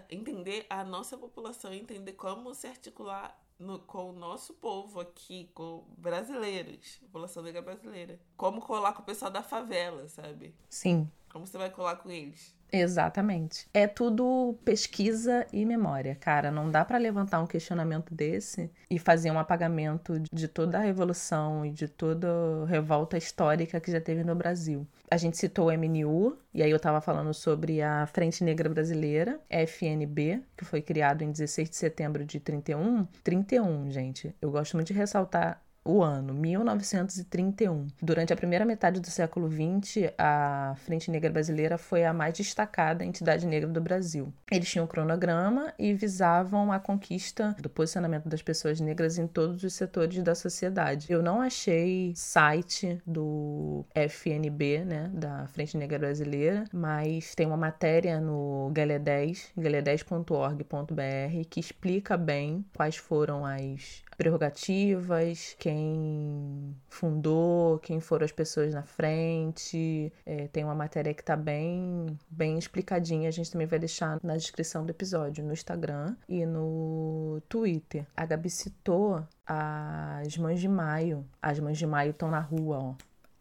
entender 0.10 0.68
a 0.70 0.84
nossa 0.84 1.18
população, 1.18 1.74
entender 1.74 2.14
como 2.14 2.54
se 2.54 2.68
articular 2.68 3.36
no, 3.58 3.80
com 3.80 4.12
o 4.12 4.14
nosso 4.14 4.54
povo 4.54 5.00
aqui, 5.00 5.50
com 5.54 5.84
brasileiros, 5.98 6.98
população 7.02 7.42
negra 7.42 7.62
brasileira. 7.62 8.20
Como 8.38 8.62
colar 8.62 8.94
com 8.94 9.02
o 9.02 9.06
pessoal 9.06 9.32
da 9.32 9.42
favela, 9.42 10.08
sabe? 10.08 10.56
Sim. 10.70 11.12
Como 11.30 11.46
você 11.46 11.58
vai 11.58 11.70
colar 11.72 11.98
com 11.98 12.10
eles? 12.10 12.56
Exatamente. 12.72 13.68
É 13.74 13.88
tudo 13.88 14.58
pesquisa 14.64 15.46
e 15.52 15.66
memória, 15.66 16.16
cara. 16.16 16.52
Não 16.52 16.70
dá 16.70 16.86
para 16.86 16.98
levantar 16.98 17.40
um 17.42 17.48
questionamento 17.48 18.14
desse 18.14 18.70
e 18.90 19.00
fazer 19.00 19.32
um 19.32 19.40
apagamento 19.40 20.20
de 20.32 20.48
toda 20.48 20.78
a 20.78 20.82
revolução 20.82 21.66
e 21.66 21.72
de 21.72 21.88
toda 21.88 22.28
a 22.64 22.66
revolta 22.66 23.18
histórica 23.18 23.80
que 23.80 23.92
já 23.92 24.00
teve 24.00 24.24
no 24.24 24.36
Brasil. 24.36 24.88
A 25.10 25.18
gente 25.18 25.38
citou 25.38 25.68
o 25.68 25.72
MNU, 25.72 26.38
e 26.54 26.62
aí 26.62 26.70
eu 26.70 26.80
tava 26.80 27.02
falando 27.02 27.34
sobre 27.34 27.82
a 27.82 28.06
Frente 28.08 28.44
Negra 28.44 28.70
Brasileira, 28.70 29.40
FNB, 29.50 30.42
que 30.56 30.66
foi 30.66 30.82
criado 30.82 31.24
em 31.24 31.32
16 31.32 31.70
de 31.70 31.76
setembro 31.76 32.24
de 32.24 32.40
31. 32.40 33.06
31, 33.24 33.90
gente. 33.90 34.36
Eu 34.42 34.52
gosto 34.52 34.76
muito 34.76 34.88
de 34.88 34.94
ressaltar 34.94 35.62
o 35.90 36.04
ano 36.04 36.34
1931. 36.34 37.88
Durante 38.02 38.32
a 38.32 38.36
primeira 38.36 38.66
metade 38.66 39.00
do 39.00 39.08
século 39.08 39.50
XX, 39.50 40.14
a 40.18 40.76
Frente 40.86 41.10
Negra 41.10 41.32
Brasileira 41.32 41.78
foi 41.78 42.06
a 42.06 42.14
mais 42.14 42.34
destacada 42.34 43.04
entidade 43.04 43.46
negra 43.46 43.70
do 43.70 43.82
Brasil. 43.82 44.32
Eles 44.52 44.70
tinham 44.70 44.86
um 44.86 44.88
cronograma 44.88 45.74
e 45.78 45.94
visavam 45.94 46.72
a 46.72 46.80
conquista 46.80 47.56
do 47.60 47.70
posicionamento 47.70 48.30
das 48.30 48.42
pessoas 48.42 48.80
negras 48.80 49.18
em 49.18 49.28
todos 49.28 49.64
os 49.64 49.74
setores 49.74 50.22
da 50.24 50.36
sociedade. 50.36 51.08
Eu 51.10 51.24
não 51.24 51.42
achei 51.42 52.14
site 52.16 53.02
do 53.06 53.86
FNB, 53.96 54.86
né, 54.86 55.10
da 55.14 55.48
Frente 55.48 55.78
Negra 55.78 56.00
Brasileira, 56.00 56.66
mas 56.72 57.34
tem 57.34 57.48
uma 57.48 57.58
matéria 57.58 58.20
no 58.20 58.70
Galé 58.74 59.00
10, 59.00 59.54
galé10.org.br, 59.58 61.48
que 61.50 61.60
explica 61.60 62.16
bem 62.16 62.64
quais 62.76 62.96
foram 62.96 63.46
as 63.46 64.04
prerrogativas, 64.20 65.56
quem 65.58 66.76
fundou, 66.90 67.80
quem 67.80 68.02
foram 68.02 68.26
as 68.26 68.34
pessoas 68.34 68.74
na 68.74 68.84
frente. 68.84 70.12
É, 70.26 70.50
tem 70.50 70.66
uma 70.66 70.76
matéria 70.76 71.14
que 71.14 71.24
tá 71.24 71.38
bem, 71.38 72.06
bem 72.30 72.58
explicadinha. 72.58 73.30
A 73.30 73.32
gente 73.32 73.50
também 73.50 73.66
vai 73.66 73.80
deixar 73.80 74.20
na 74.22 74.36
descrição 74.36 74.86
do 74.86 74.90
episódio, 74.90 75.42
no 75.42 75.54
Instagram 75.54 76.18
e 76.28 76.46
no 76.46 77.42
Twitter. 77.48 78.06
A 78.14 78.26
Gabi 78.26 78.50
citou 78.50 79.26
as 79.48 80.38
Mães 80.38 80.60
de 80.60 80.68
Maio. 80.68 81.26
As 81.42 81.58
Mães 81.62 81.78
de 81.78 81.88
Maio 81.88 82.12
estão 82.12 82.30
na 82.30 82.42
rua, 82.42 82.78
ó, 82.78 82.96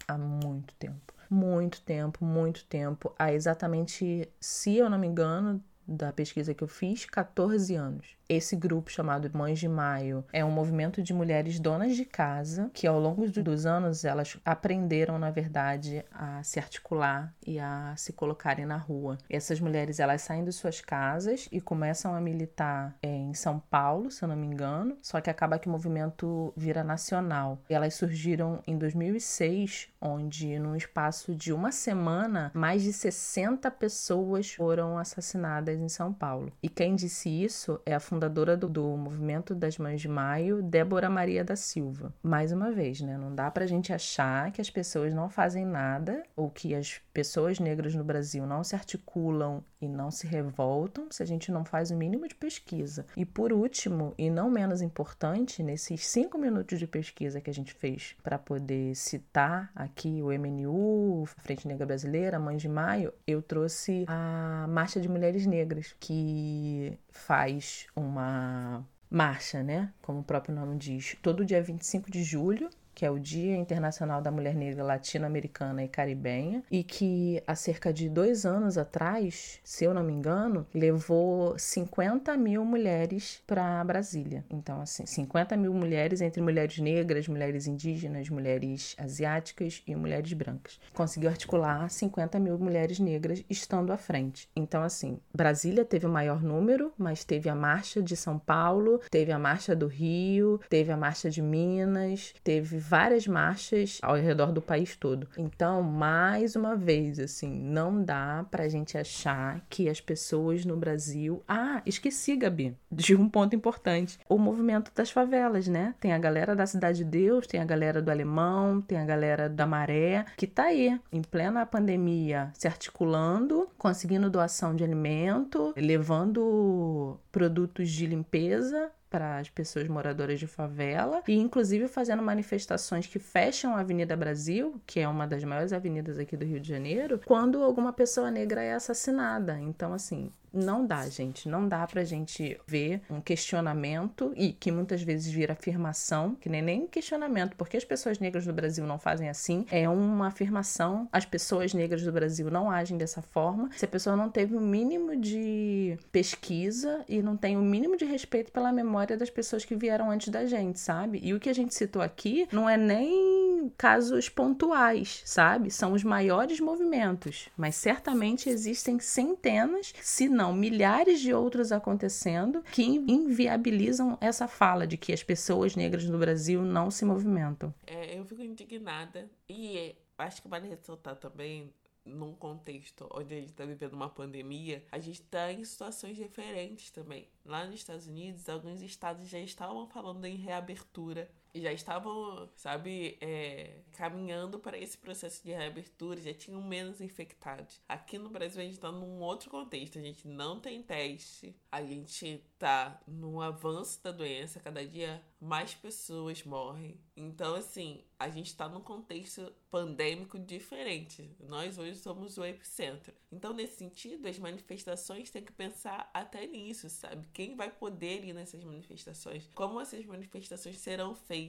há 0.07 0.17
muito 0.17 0.73
tempo. 0.75 1.13
Muito 1.29 1.83
tempo, 1.83 2.25
muito 2.25 2.65
tempo. 2.67 3.13
Há 3.19 3.33
exatamente, 3.33 4.29
se 4.41 4.77
eu 4.77 4.89
não 4.89 4.97
me 4.97 5.09
engano, 5.09 5.61
da 5.89 6.13
pesquisa 6.13 6.53
que 6.53 6.63
eu 6.63 6.69
fiz, 6.69 7.07
14 7.07 7.75
anos. 7.75 8.19
Esse 8.29 8.55
grupo 8.55 8.91
chamado 8.91 9.31
Mães 9.33 9.59
de 9.59 9.67
Maio 9.67 10.23
é 10.31 10.45
um 10.45 10.51
movimento 10.51 11.03
de 11.03 11.15
mulheres 11.15 11.59
donas 11.59 11.97
de 11.97 12.05
casa 12.05 12.71
que 12.75 12.87
ao 12.87 13.01
longo 13.01 13.27
dos 13.31 13.65
anos 13.65 14.05
elas 14.05 14.37
aprenderam, 14.45 15.19
na 15.19 15.31
verdade, 15.31 16.05
a 16.13 16.43
se 16.43 16.59
articular 16.59 17.35
e 17.47 17.59
a 17.59 17.95
se 17.97 18.13
colocarem 18.13 18.67
na 18.67 18.77
rua. 18.77 19.17
Essas 19.31 19.61
mulheres 19.61 19.99
elas 19.99 20.21
saem 20.21 20.45
de 20.45 20.53
suas 20.53 20.83
casas 20.83 21.49
e 21.51 21.59
começam 21.59 22.15
a 22.15 22.21
militar 22.21 22.95
é, 23.03 23.09
em 23.09 23.33
São 23.33 23.59
Paulo, 23.59 24.11
se 24.11 24.23
eu 24.23 24.29
não 24.29 24.37
me 24.37 24.47
engano, 24.47 24.99
só 25.01 25.23
que 25.23 25.31
acaba 25.31 25.59
que 25.59 25.69
o 25.69 25.73
movimento 25.73 26.53
vira 26.55 26.85
nacional. 26.85 27.63
Elas 27.67 27.95
surgiram 27.95 28.63
em 28.67 28.77
2006, 28.77 29.89
onde 30.03 30.59
num 30.59 30.77
espaço 30.77 31.35
de 31.35 31.51
uma 31.51 31.73
semana 31.73 32.51
mais 32.53 32.83
de 32.83 32.93
60 32.93 33.71
pessoas 33.71 34.53
foram 34.53 34.99
assassinadas 34.99 35.78
em 35.83 35.89
São 35.89 36.13
Paulo. 36.13 36.53
E 36.63 36.69
quem 36.69 36.95
disse 36.95 37.29
isso 37.29 37.81
é 37.85 37.95
a 37.95 38.01
fundadora 38.01 38.57
do, 38.57 38.69
do 38.69 38.85
movimento 38.97 39.55
das 39.55 39.79
Mães 39.79 40.01
de 40.01 40.09
Maio, 40.09 40.63
Débora 40.63 41.09
Maria 41.09 41.45
da 41.45 41.57
Silva. 41.57 42.13
Mais 42.23 42.53
uma 42.53 42.71
vez, 42.71 43.01
né? 43.01 43.17
Não 43.17 43.35
dá 43.35 43.51
pra 43.51 43.67
gente 43.67 43.93
achar 43.93 44.51
que 44.53 44.61
as 44.61 44.71
pessoas 44.71 45.15
não 45.15 45.29
fazem 45.29 45.65
nada 45.65 46.23
ou 46.37 46.51
que 46.51 46.75
as 46.75 47.01
pessoas 47.13 47.59
negras 47.59 47.95
no 47.95 48.05
Brasil 48.05 48.47
não 48.47 48.63
se 48.63 48.75
articulam 48.75 49.63
e 49.81 49.89
não 49.89 50.11
se 50.11 50.27
revoltam 50.27 51.07
se 51.11 51.23
a 51.23 51.27
gente 51.27 51.53
não 51.53 51.65
faz 51.65 51.91
o 51.91 51.97
mínimo 51.97 52.27
de 52.27 52.35
pesquisa. 52.35 53.07
E 53.17 53.25
por 53.25 53.53
último, 53.53 54.15
e 54.19 54.31
não 54.31 54.51
menos 54.51 54.83
importante, 54.83 55.63
nesses 55.63 56.07
cinco 56.07 56.39
minutos 56.39 56.79
de 56.79 56.87
pesquisa 56.87 57.41
que 57.41 57.51
a 57.51 57.55
gente 57.55 57.73
fez 57.73 58.17
para 58.23 58.39
poder 58.39 58.95
citar 58.95 59.71
aqui 59.75 60.21
o 60.23 60.27
MNU, 60.27 61.25
Frente 61.39 61.67
Negra 61.67 61.87
Brasileira, 61.87 62.39
Mães 62.39 62.61
de 62.61 62.69
Maio, 62.69 63.13
eu 63.27 63.41
trouxe 63.41 64.05
a 64.09 64.67
Marcha 64.69 65.01
de 65.01 65.09
Mulheres 65.09 65.47
Negras, 65.47 65.68
que 65.99 66.99
faz 67.11 67.87
uma 67.95 68.87
marcha, 69.11 69.63
né? 69.63 69.93
Como 70.03 70.21
o 70.21 70.25
próprio 70.25 70.55
nome 70.55 70.77
diz, 70.77 71.17
todo 71.23 71.45
dia 71.45 71.63
25 71.63 72.11
de 72.11 72.23
julho 72.23 72.71
que 72.99 73.07
é 73.07 73.11
o 73.13 73.17
Dia 73.17 73.55
Internacional 73.55 74.21
da 74.21 74.29
Mulher 74.29 74.57
Negra 74.57 74.83
Latino-Americana 74.83 75.85
e 75.85 75.89
Caribenha, 75.89 76.65
e 76.69 76.83
que 76.83 77.41
há 77.47 77.55
cerca 77.55 77.93
de 77.93 78.09
dois 78.09 78.45
anos 78.45 78.77
atrás, 78.77 79.61
se 79.63 79.85
eu 79.85 79.95
não 79.95 80.03
me 80.03 80.13
engano, 80.13 80.67
levou 80.75 81.57
50 81.57 82.37
mil 82.37 82.65
mulheres 82.65 83.41
para 83.47 83.85
Brasília. 83.85 84.45
Então, 84.51 84.81
assim, 84.81 85.07
50 85.07 85.57
mil 85.57 85.73
mulheres 85.73 86.21
entre 86.21 86.43
mulheres 86.43 86.79
negras, 86.81 87.29
mulheres 87.29 87.69
indígenas, 87.69 88.29
mulheres 88.29 88.97
asiáticas 88.99 89.81
e 89.87 89.95
mulheres 89.95 90.33
brancas. 90.33 90.81
Conseguiu 90.93 91.31
articular 91.31 91.89
50 91.89 92.41
mil 92.41 92.59
mulheres 92.59 92.99
negras 92.99 93.45
estando 93.49 93.93
à 93.93 93.97
frente. 93.97 94.49
Então, 94.57 94.83
assim, 94.83 95.21
Brasília 95.33 95.85
teve 95.85 96.05
o 96.05 96.11
maior 96.11 96.43
número, 96.43 96.93
mas 96.99 97.23
teve 97.23 97.49
a 97.49 97.55
marcha 97.55 98.03
de 98.03 98.17
São 98.17 98.41
Paulo, 98.41 99.01
teve 99.09 99.31
a 99.31 99.39
marcha 99.39 99.77
do 99.77 99.87
Rio, 99.87 100.61
teve 100.69 100.91
a 100.91 100.97
marcha 100.97 101.31
de 101.31 101.41
Minas, 101.41 102.35
teve 102.43 102.88
várias 102.89 103.27
marchas 103.27 103.99
ao 104.03 104.15
redor 104.15 104.51
do 104.53 104.63
país 104.63 104.97
todo. 104.97 105.29
Então, 105.37 105.83
mais 105.83 106.57
uma 106.57 106.75
vez, 106.75 107.19
assim, 107.19 107.51
não 107.51 108.03
dá 108.03 108.47
pra 108.51 108.69
gente 108.69 108.97
achar 108.97 109.61
que 109.69 109.89
as 109.89 110.01
pessoas 110.01 110.65
no 110.65 110.77
Brasil. 110.77 111.43
Ah, 111.47 111.83
esqueci, 111.85 112.37
Gabi, 112.37 112.75
de 112.91 113.15
um 113.15 113.29
ponto 113.29 113.55
importante: 113.55 114.19
o 114.29 114.39
movimento 114.39 114.91
das 114.95 115.11
favelas, 115.11 115.69
né? 115.69 115.95
Tem 116.01 116.13
a 116.13 116.19
galera 116.19 116.57
da 116.57 116.67
Cidade 116.67 116.99
de 116.99 117.05
Deus, 117.05 117.47
tem 117.47 117.61
a 117.61 117.65
galera 117.65 118.01
do 118.01 118.11
Alemão, 118.11 118.81
tem 118.81 118.99
a 118.99 119.05
galera 119.05 119.49
da 119.49 119.67
Maré, 119.67 120.25
que 120.37 120.47
tá 120.47 120.65
aí, 120.65 120.99
em 121.13 121.23
plena 121.23 121.67
pandemia, 121.67 122.51
se 122.55 122.67
articulando, 122.67 123.69
conseguindo 123.77 124.31
doação 124.31 124.75
de 124.75 124.83
alimento, 124.83 125.75
levando 125.77 127.19
produtos 127.31 127.91
de 127.91 128.07
limpeza 128.07 128.91
para 129.09 129.39
as 129.39 129.49
pessoas 129.49 129.89
moradoras 129.89 130.39
de 130.39 130.47
favela 130.47 131.23
e 131.27 131.37
inclusive 131.37 131.89
fazendo 131.89 132.23
manifestações 132.23 133.07
que 133.07 133.19
fecham 133.19 133.75
a 133.75 133.81
Avenida 133.81 134.17
Brasil, 134.17 134.81
que 134.87 135.01
é 135.01 135.09
uma 135.09 135.27
das 135.27 135.43
maiores 135.45 135.73
avenidas 135.73 136.19
aqui 136.19 136.37
do 136.37 136.45
Rio 136.45 136.61
de 136.61 136.69
Janeiro, 136.69 137.21
quando 137.25 137.63
alguma 137.63 137.93
pessoa 137.93 138.31
negra 138.31 138.63
é 138.63 138.75
assassinada. 138.75 139.59
Então 139.61 139.93
assim, 139.93 140.31
não 140.53 140.87
dá, 140.87 141.09
gente. 141.09 141.49
Não 141.49 141.69
dá 141.69 141.87
pra 141.87 142.05
gente 142.05 142.59
ver 142.67 143.01
um 143.11 143.21
questionamento 143.21 144.33
e 144.37 144.53
que 144.53 144.71
muitas 144.71 145.03
vezes 145.03 145.33
vira 145.33 145.53
afirmação, 145.53 146.35
que 146.35 146.49
nem 146.49 146.63
nem 146.63 146.87
questionamento, 146.87 147.57
porque 147.57 147.77
as 147.77 147.85
pessoas 147.85 148.19
negras 148.19 148.45
do 148.45 148.53
Brasil 148.53 148.87
não 148.87 148.99
fazem 148.99 149.29
assim. 149.29 149.67
É 149.71 149.89
uma 149.89 150.29
afirmação. 150.29 151.09
As 151.13 151.25
pessoas 151.25 151.73
negras 151.75 152.03
do 152.03 152.13
Brasil 152.13 152.51
não 152.51 152.71
agem 152.71 152.97
dessa 152.97 153.23
forma. 153.23 153.71
Se 153.77 153.85
a 153.85 153.89
pessoa 153.89 154.17
não 154.17 154.31
teve 154.31 154.55
o 154.55 154.59
um 154.59 154.67
mínimo 154.67 155.17
de 155.17 155.99
pesquisa 156.11 157.05
e 157.09 157.23
não 157.23 157.37
tem 157.37 157.57
o 157.57 157.61
um 157.61 157.65
mínimo 157.65 157.97
de 157.97 158.05
respeito 158.05 158.53
pela 158.53 158.73
memória 158.73 159.17
das 159.17 159.31
pessoas 159.31 159.65
que 159.65 159.77
vieram 159.77 160.11
antes 160.11 160.29
da 160.29 160.47
gente, 160.47 160.79
sabe? 160.79 161.21
E 161.23 161.35
o 161.35 161.41
que 161.41 161.49
a 161.49 161.55
gente 161.55 161.75
citou 161.75 162.03
aqui 162.03 162.49
não 162.53 162.69
é 162.69 162.77
nem 162.77 163.73
casos 163.77 164.29
pontuais, 164.29 165.23
sabe? 165.25 165.71
São 165.71 165.93
os 165.93 166.05
maiores 166.05 166.61
movimentos, 166.61 167.49
mas 167.57 167.75
certamente 167.75 168.49
existem 168.49 168.99
centenas, 168.99 169.93
se 170.01 170.29
não 170.29 170.48
milhares 170.53 171.21
de 171.21 171.33
outros 171.33 171.73
acontecendo 171.73 172.63
que 172.73 172.83
inviabilizam 172.83 174.17
essa 174.21 174.49
fala 174.49 174.87
de 174.87 174.97
que 174.97 175.13
as 175.13 175.23
pessoas 175.23 175.77
negras 175.77 176.05
no 176.05 176.19
Brasil 176.19 176.63
não 176.63 176.91
se 176.91 177.05
movimentam. 177.05 177.75
É, 177.87 178.19
eu 178.19 178.25
fico 178.25 178.43
indignada 178.43 179.29
e 179.49 179.95
acho 180.17 180.43
que 180.43 180.49
vale 180.49 180.69
ressaltar 180.69 181.17
também 181.17 181.73
num 182.05 182.33
contexto 182.33 183.09
onde 183.13 183.35
a 183.35 183.41
gente 183.41 183.51
está 183.51 183.65
vivendo 183.65 183.93
uma 183.93 184.09
pandemia, 184.09 184.85
a 184.91 184.99
gente 184.99 185.21
está 185.21 185.53
em 185.53 185.63
situações 185.63 186.17
diferentes 186.17 186.91
também. 186.91 187.29
Lá 187.45 187.65
nos 187.65 187.77
Estados 187.77 188.07
Unidos, 188.07 188.49
alguns 188.49 188.81
estados 188.83 189.29
já 189.29 189.39
estavam 189.39 189.87
falando 189.87 190.25
em 190.25 190.37
reabertura 190.37 191.31
já 191.61 191.73
estavam, 191.73 192.49
sabe, 192.57 193.17
é, 193.21 193.81
caminhando 193.93 194.59
para 194.59 194.79
esse 194.79 194.97
processo 194.97 195.43
de 195.43 195.51
reabertura, 195.51 196.21
já 196.21 196.35
tinham 196.35 196.63
menos 196.63 197.01
infectados. 197.01 197.81
Aqui 197.89 198.19
no 198.19 198.29
Brasil 198.29 198.61
a 198.61 198.65
gente 198.65 198.75
está 198.75 198.93
num 198.93 199.21
outro 199.21 199.51
contexto, 199.51 199.99
a 199.99 200.03
gente 200.03 200.27
não 200.27 200.61
tem 200.61 200.83
teste, 200.83 201.55
a 201.71 201.83
gente 201.83 202.43
tá 202.59 203.01
num 203.07 203.41
avanço 203.41 204.03
da 204.03 204.11
doença, 204.11 204.61
cada 204.61 204.87
dia 204.87 205.23
mais 205.41 205.75
pessoas 205.75 206.43
morrem. 206.43 206.99
Então, 207.17 207.55
assim, 207.55 208.03
a 208.19 208.29
gente 208.29 208.47
está 208.47 208.69
num 208.69 208.81
contexto 208.81 209.53
pandêmico 209.71 210.39
diferente. 210.39 211.31
Nós 211.41 211.79
hoje 211.79 211.97
somos 211.97 212.37
o 212.39 212.45
epicentro. 212.45 213.13
Então, 213.31 213.53
nesse 213.53 213.77
sentido, 213.77 214.27
as 214.27 214.39
manifestações 214.39 215.31
têm 215.31 215.43
que 215.43 215.53
pensar 215.53 216.11
até 216.13 216.47
nisso, 216.47 216.89
sabe? 216.89 217.27
Quem 217.33 217.55
vai 217.55 217.71
poder 217.71 218.25
ir 218.25 218.33
nessas 218.33 218.63
manifestações? 218.65 219.49
Como 219.55 219.81
essas 219.81 220.05
manifestações 220.05 220.79
serão 220.79 221.15
feitas? 221.15 221.48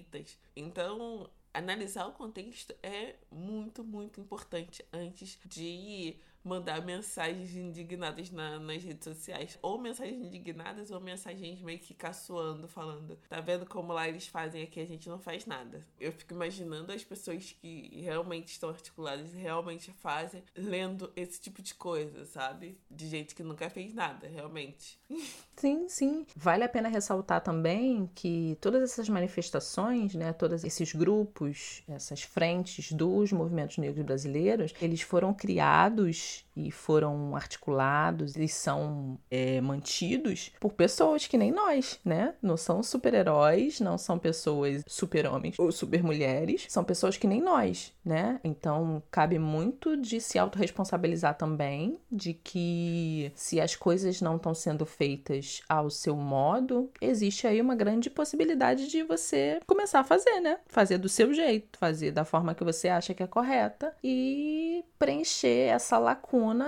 Então, 0.56 1.30
analisar 1.54 2.08
o 2.08 2.14
contexto 2.14 2.74
é 2.82 3.16
muito, 3.32 3.84
muito 3.84 4.20
importante 4.20 4.86
antes 4.94 5.40
de 5.46 6.18
mandar 6.44 6.84
mensagens 6.86 7.56
indignadas 7.56 8.32
na, 8.32 8.60
nas 8.60 8.84
redes 8.84 9.04
sociais. 9.04 9.58
Ou 9.62 9.80
mensagens 9.80 10.22
indignadas 10.22 10.92
ou 10.92 11.00
mensagens 11.00 11.62
meio 11.62 11.80
que 11.80 11.94
caçoando, 11.94 12.68
falando: 12.68 13.18
tá 13.28 13.40
vendo 13.42 13.66
como 13.66 13.94
lá 13.94 14.08
eles 14.08 14.28
fazem 14.28 14.64
aqui, 14.64 14.80
a 14.80 14.86
gente 14.86 15.10
não 15.10 15.20
faz 15.20 15.46
nada. 15.46 15.86
Eu 16.00 16.12
fico 16.12 16.34
imaginando 16.34 16.92
as 16.92 17.04
pessoas 17.04 17.56
que 17.62 18.02
realmente 18.02 18.50
estão 18.50 18.70
articuladas 18.70 19.32
realmente 19.34 19.92
fazem, 19.94 20.44
lendo 20.56 21.12
esse 21.16 21.40
tipo 21.40 21.62
de 21.62 21.74
coisa, 21.74 22.26
sabe? 22.26 22.78
De 22.90 23.08
gente 23.08 23.36
que 23.36 23.44
nunca 23.44 23.70
fez 23.70 23.94
nada, 23.94 24.28
realmente. 24.28 25.00
Sim, 25.60 25.90
sim. 25.90 26.26
Vale 26.38 26.64
a 26.64 26.70
pena 26.70 26.88
ressaltar 26.88 27.42
também 27.42 28.10
que 28.16 28.58
todas 28.62 28.82
essas 28.82 29.10
manifestações, 29.10 30.16
né, 30.16 30.32
todos 30.32 30.64
esses 30.64 30.94
grupos, 30.94 31.84
essas 31.86 32.22
frentes 32.22 32.94
dos 32.94 33.34
movimentos 33.34 33.78
negros 33.78 34.06
brasileiros, 34.06 34.74
eles 34.82 35.02
foram 35.02 35.34
criados 35.34 36.29
e 36.66 36.72
foram 36.72 37.36
articulados 37.36 38.36
e 38.36 38.48
são 38.48 39.18
é, 39.32 39.62
mantidos 39.62 40.52
por 40.60 40.74
pessoas 40.74 41.26
que 41.26 41.38
nem 41.38 41.52
nós, 41.52 42.00
né? 42.04 42.34
Não 42.42 42.58
são 42.58 42.84
super-heróis, 42.84 43.80
não 43.80 43.98
são 43.98 44.20
pessoas 44.20 44.84
super-homens 44.86 45.58
ou 45.58 45.72
super-mulheres, 45.72 46.66
são 46.68 46.84
pessoas 46.84 47.18
que 47.18 47.28
nem 47.28 47.42
nós, 47.42 47.94
né? 48.04 48.40
Então 48.44 49.02
cabe 49.10 49.40
muito 49.40 49.96
de 49.96 50.20
se 50.20 50.38
autorresponsabilizar 50.38 51.38
também, 51.38 51.98
de 52.12 52.34
que 52.34 53.32
se 53.36 53.62
as 53.62 53.76
coisas 53.76 54.22
não 54.22 54.36
estão 54.36 54.54
sendo 54.54 54.86
feitas 54.86 55.62
ao 55.70 55.90
seu 55.90 56.16
modo, 56.16 56.90
existe 57.00 57.48
aí 57.48 57.62
uma 57.62 57.76
grande 57.76 58.10
possibilidade 58.10 58.88
de 58.88 59.04
você 59.04 59.60
começar 59.66 60.02
a 60.02 60.04
fazer, 60.04 60.40
né? 60.42 60.58
Fazer 60.68 60.98
do 60.98 61.08
seu 61.08 61.34
jeito, 61.34 61.80
fazer 61.80 62.12
da 62.12 62.26
forma 62.26 62.54
que 62.54 62.64
você 62.64 62.90
acha 62.90 63.14
que 63.14 63.24
é 63.24 63.28
correta 63.28 63.94
e 64.04 64.84
preencher 64.98 65.70
essa 65.70 65.98
lacuna 65.98 66.19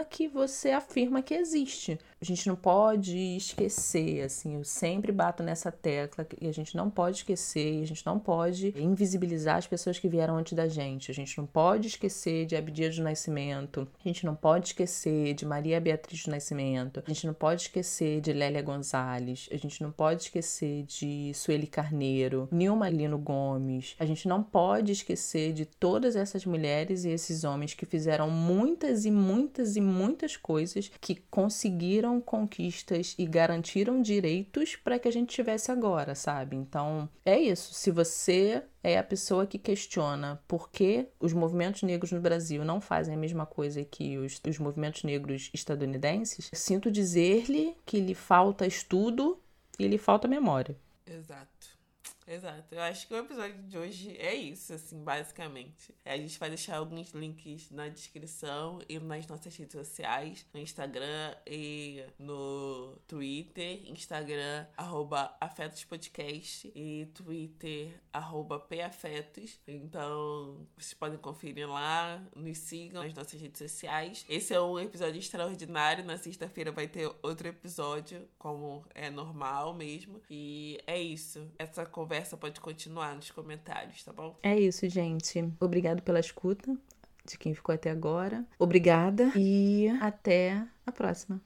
que 0.03 0.27
você 0.27 0.71
afirma 0.71 1.21
que 1.21 1.33
existe 1.33 1.99
a 2.21 2.25
gente 2.25 2.47
não 2.47 2.55
pode 2.55 3.17
esquecer, 3.35 4.21
assim, 4.21 4.55
eu 4.55 4.63
sempre 4.63 5.11
bato 5.11 5.41
nessa 5.41 5.71
tecla 5.71 6.27
e 6.39 6.47
a 6.47 6.51
gente 6.51 6.77
não 6.77 6.87
pode 6.87 7.17
esquecer, 7.17 7.81
a 7.81 7.87
gente 7.87 8.05
não 8.05 8.19
pode 8.19 8.75
invisibilizar 8.77 9.57
as 9.57 9.65
pessoas 9.65 9.97
que 9.97 10.07
vieram 10.07 10.37
antes 10.37 10.53
da 10.53 10.67
gente, 10.67 11.09
a 11.09 11.13
gente 11.15 11.35
não 11.35 11.47
pode 11.47 11.87
esquecer 11.87 12.45
de 12.45 12.55
Abdias 12.55 12.95
do 12.95 13.01
Nascimento, 13.01 13.87
a 14.05 14.07
gente 14.07 14.23
não 14.23 14.35
pode 14.35 14.67
esquecer 14.67 15.33
de 15.33 15.47
Maria 15.47 15.81
Beatriz 15.81 16.23
do 16.23 16.29
Nascimento, 16.29 17.01
a 17.03 17.09
gente 17.11 17.25
não 17.25 17.33
pode 17.33 17.63
esquecer 17.63 18.21
de 18.21 18.31
Lélia 18.31 18.61
Gonzalez, 18.61 19.49
a 19.51 19.57
gente 19.57 19.81
não 19.81 19.91
pode 19.91 20.21
esquecer 20.23 20.83
de 20.83 21.31
Sueli 21.33 21.65
Carneiro, 21.65 22.47
Nilma 22.51 22.87
Lino 22.87 23.17
Gomes, 23.17 23.95
a 23.97 24.05
gente 24.05 24.27
não 24.27 24.43
pode 24.43 24.91
esquecer 24.91 25.53
de 25.53 25.65
todas 25.65 26.15
essas 26.15 26.45
mulheres 26.45 27.03
e 27.03 27.09
esses 27.09 27.43
homens 27.43 27.73
que 27.73 27.85
fizeram 27.85 28.29
muitas 28.29 29.05
e 29.05 29.11
muitas 29.11 29.75
e 29.75 29.81
muitas 29.81 30.37
coisas 30.37 30.91
que 31.01 31.15
conseguiram 31.31 32.10
conquistas 32.19 33.15
e 33.17 33.25
garantiram 33.25 34.01
direitos 34.01 34.75
para 34.75 34.99
que 34.99 35.07
a 35.07 35.11
gente 35.11 35.33
tivesse 35.33 35.71
agora, 35.71 36.15
sabe? 36.15 36.55
Então, 36.55 37.07
é 37.25 37.39
isso. 37.39 37.73
Se 37.73 37.91
você 37.91 38.63
é 38.83 38.97
a 38.97 39.03
pessoa 39.03 39.45
que 39.45 39.59
questiona 39.59 40.41
por 40.47 40.69
que 40.69 41.07
os 41.19 41.33
movimentos 41.33 41.83
negros 41.83 42.11
no 42.11 42.19
Brasil 42.19 42.65
não 42.65 42.81
fazem 42.81 43.13
a 43.13 43.17
mesma 43.17 43.45
coisa 43.45 43.83
que 43.85 44.17
os, 44.17 44.41
os 44.47 44.59
movimentos 44.59 45.03
negros 45.03 45.49
estadunidenses, 45.53 46.49
sinto 46.53 46.91
dizer-lhe 46.91 47.75
que 47.85 47.99
lhe 47.99 48.15
falta 48.15 48.65
estudo 48.65 49.39
e 49.77 49.87
lhe 49.87 49.97
falta 49.97 50.27
memória. 50.27 50.75
Exato. 51.05 51.80
Exato. 52.31 52.73
Eu 52.73 52.81
acho 52.81 53.07
que 53.09 53.13
o 53.13 53.17
episódio 53.17 53.61
de 53.63 53.77
hoje 53.77 54.15
é 54.17 54.33
isso, 54.33 54.71
assim, 54.73 55.03
basicamente. 55.03 55.93
A 56.05 56.15
gente 56.15 56.39
vai 56.39 56.47
deixar 56.47 56.77
alguns 56.77 57.11
links 57.11 57.69
na 57.69 57.89
descrição 57.89 58.79
e 58.87 58.97
nas 58.99 59.27
nossas 59.27 59.53
redes 59.57 59.73
sociais, 59.73 60.45
no 60.53 60.61
Instagram 60.61 61.35
e 61.45 62.05
no 62.17 62.97
Twitter. 63.05 63.81
Instagram, 63.89 64.65
arroba 64.77 65.35
afetospodcast 65.41 66.71
e 66.73 67.05
Twitter, 67.13 67.99
arroba 68.13 68.57
pafetos. 68.57 69.59
Então, 69.67 70.65
vocês 70.77 70.93
podem 70.93 71.19
conferir 71.19 71.69
lá, 71.69 72.25
nos 72.33 72.59
sigam 72.59 73.03
nas 73.03 73.13
nossas 73.13 73.41
redes 73.41 73.59
sociais. 73.59 74.25
Esse 74.29 74.53
é 74.53 74.61
um 74.61 74.79
episódio 74.79 75.19
extraordinário. 75.19 76.05
Na 76.05 76.17
sexta-feira 76.17 76.71
vai 76.71 76.87
ter 76.87 77.13
outro 77.21 77.49
episódio, 77.49 78.25
como 78.37 78.85
é 78.95 79.09
normal 79.09 79.73
mesmo. 79.73 80.21
E 80.29 80.79
é 80.87 80.97
isso. 80.97 81.45
Essa 81.59 81.85
conversa 81.85 82.20
conversa 82.21 82.37
pode 82.37 82.61
continuar 82.61 83.15
nos 83.15 83.31
comentários, 83.31 84.03
tá 84.03 84.13
bom? 84.13 84.37
É 84.43 84.57
isso, 84.57 84.87
gente. 84.87 85.51
Obrigado 85.59 86.01
pela 86.01 86.19
escuta 86.19 86.75
de 87.25 87.37
quem 87.37 87.53
ficou 87.53 87.73
até 87.73 87.89
agora. 87.89 88.45
Obrigada 88.59 89.31
e 89.35 89.87
até 90.01 90.65
a 90.85 90.91
próxima. 90.91 91.41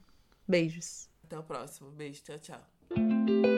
Beijos. 0.46 1.08
Até 1.24 1.38
o 1.38 1.42
próximo. 1.42 1.90
Beijo. 1.90 2.22
Tchau, 2.22 2.38
tchau. 2.38 3.55